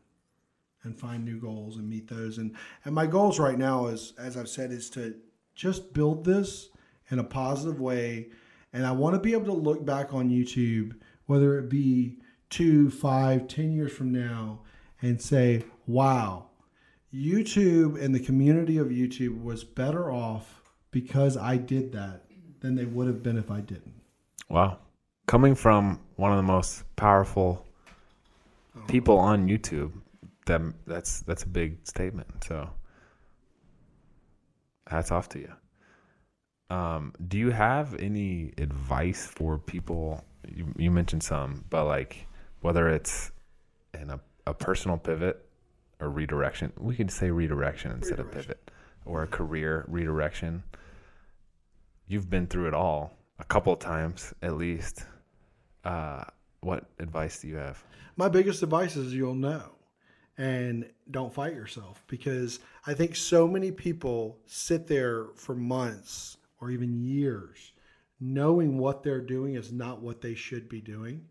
[0.83, 2.39] and find new goals and meet those.
[2.39, 2.57] And
[2.87, 5.15] and my goals right now is, as I've said, is to
[5.55, 6.71] just build this
[7.11, 8.31] in a positive way.
[8.73, 10.97] And I want to be able to look back on YouTube,
[11.27, 14.61] whether it be two, five, ten years from now,
[15.03, 16.47] and say, wow,
[17.13, 22.25] YouTube and the community of YouTube was better off because I did that
[22.65, 23.93] than they would have been if I didn't.
[24.49, 24.79] Wow.
[25.27, 27.67] Coming from one of the most powerful
[28.89, 29.93] people on YouTube,
[30.47, 32.27] that that's that's a big statement.
[32.49, 32.71] So
[34.87, 35.53] hats off to you.
[36.75, 40.25] Um, do you have any advice for people?
[40.49, 42.27] You, you mentioned some, but like
[42.63, 43.31] whether it's
[43.93, 45.45] in a, a personal pivot
[46.01, 48.71] or redirection, we could say redirection instead of pivot,
[49.05, 50.63] or a career redirection.
[52.07, 55.05] You've been through it all a couple of times at least.
[55.85, 56.25] Uh,
[56.61, 57.83] what advice do you have?
[58.17, 59.73] My biggest advice is you'll know
[60.39, 66.71] and don't fight yourself because I think so many people sit there for months or
[66.71, 67.73] even years
[68.21, 71.27] knowing what they're doing is not what they should be doing.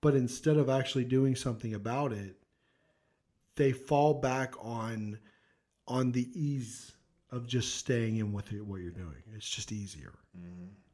[0.00, 2.36] But instead of actually doing something about it,
[3.56, 5.18] they fall back on
[5.86, 6.91] on the ease
[7.32, 9.22] of just staying in with what you're doing.
[9.34, 10.12] It's just easier.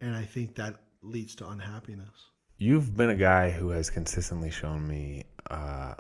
[0.01, 2.31] And I think that leads to unhappiness.
[2.59, 5.95] You've been a guy who has consistently shown me uh,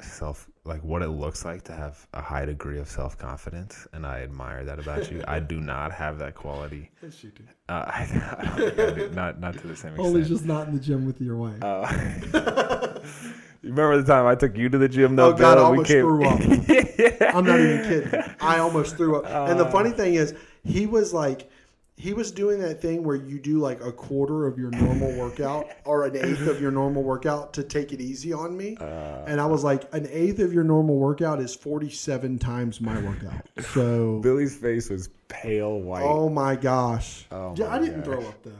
[0.00, 4.06] self, like what it looks like to have a high degree of self confidence, and
[4.06, 5.22] I admire that about you.
[5.28, 6.90] I do not have that quality.
[7.02, 7.44] Yes, you do.
[7.68, 8.02] Uh, I,
[8.38, 9.08] I don't think I do.
[9.10, 10.06] Not not to the same extent.
[10.06, 11.62] Only just not in the gym with your wife.
[11.62, 12.86] Uh,
[13.62, 15.16] you remember the time I took you to the gym?
[15.16, 16.40] though, Oh God, I almost threw up.
[16.68, 17.32] yeah.
[17.34, 18.34] I'm not even kidding.
[18.40, 19.48] I almost threw up.
[19.50, 20.34] and the funny thing is,
[20.64, 21.50] he was like,
[21.96, 25.68] he was doing that thing where you do like a quarter of your normal workout
[25.84, 28.74] or an eighth of your normal workout to take it easy on me.
[28.80, 29.24] Uh.
[29.26, 33.46] and I was like, an eighth of your normal workout is 47 times my workout.
[33.74, 36.02] So, Billy's face was pale white.
[36.02, 37.26] oh my gosh.
[37.30, 38.04] Oh yeah, my I didn't gosh.
[38.06, 38.52] throw up though.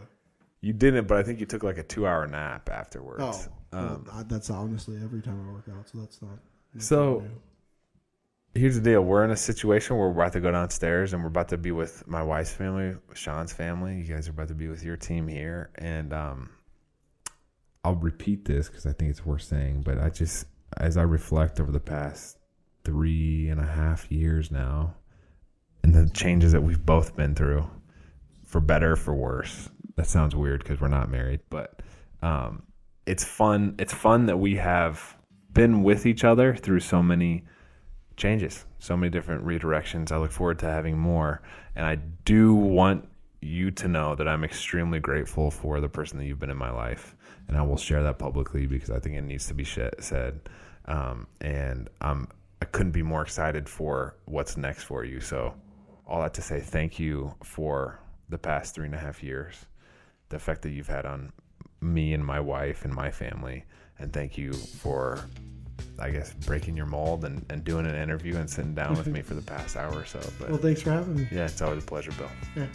[0.60, 3.48] You didn't, but I think you took like a two-hour nap afterwards.
[3.48, 5.88] Oh, Um, well, I- that's honestly every time I work out.
[5.88, 6.38] So that's not.
[6.78, 7.24] So
[8.54, 11.28] here's the deal: we're in a situation where we're about to go downstairs, and we're
[11.28, 14.00] about to be with my wife's family, Shawn's family.
[14.00, 16.50] You guys are about to be with your team here, and um,
[17.84, 19.82] I'll repeat this because I think it's worth saying.
[19.82, 20.46] But I just,
[20.76, 22.38] as I reflect over the past
[22.84, 24.94] three and a half years now,
[25.82, 27.68] and the changes that we've both been through,
[28.44, 29.68] for better, for worse.
[29.96, 31.82] That sounds weird because we're not married, but
[32.22, 32.62] um,
[33.10, 33.74] it's fun.
[33.76, 35.16] It's fun that we have
[35.52, 37.42] been with each other through so many
[38.16, 40.12] changes, so many different redirections.
[40.12, 41.42] I look forward to having more,
[41.74, 43.08] and I do want
[43.40, 46.70] you to know that I'm extremely grateful for the person that you've been in my
[46.70, 47.16] life,
[47.48, 50.48] and I will share that publicly because I think it needs to be said.
[50.84, 52.28] Um, and I'm
[52.62, 55.18] I couldn't be more excited for what's next for you.
[55.18, 55.54] So,
[56.06, 57.98] all that to say, thank you for
[58.28, 59.66] the past three and a half years,
[60.28, 61.32] the effect that you've had on
[61.80, 63.64] me and my wife and my family,
[63.98, 65.20] and thank you for
[65.98, 69.20] I guess breaking your mold and, and doing an interview and sitting down with me
[69.20, 70.20] for the past hour or so.
[70.38, 71.28] But Well, thanks for having me.
[71.30, 72.30] yeah, it's always a pleasure, Bill.
[72.56, 72.66] Yeah.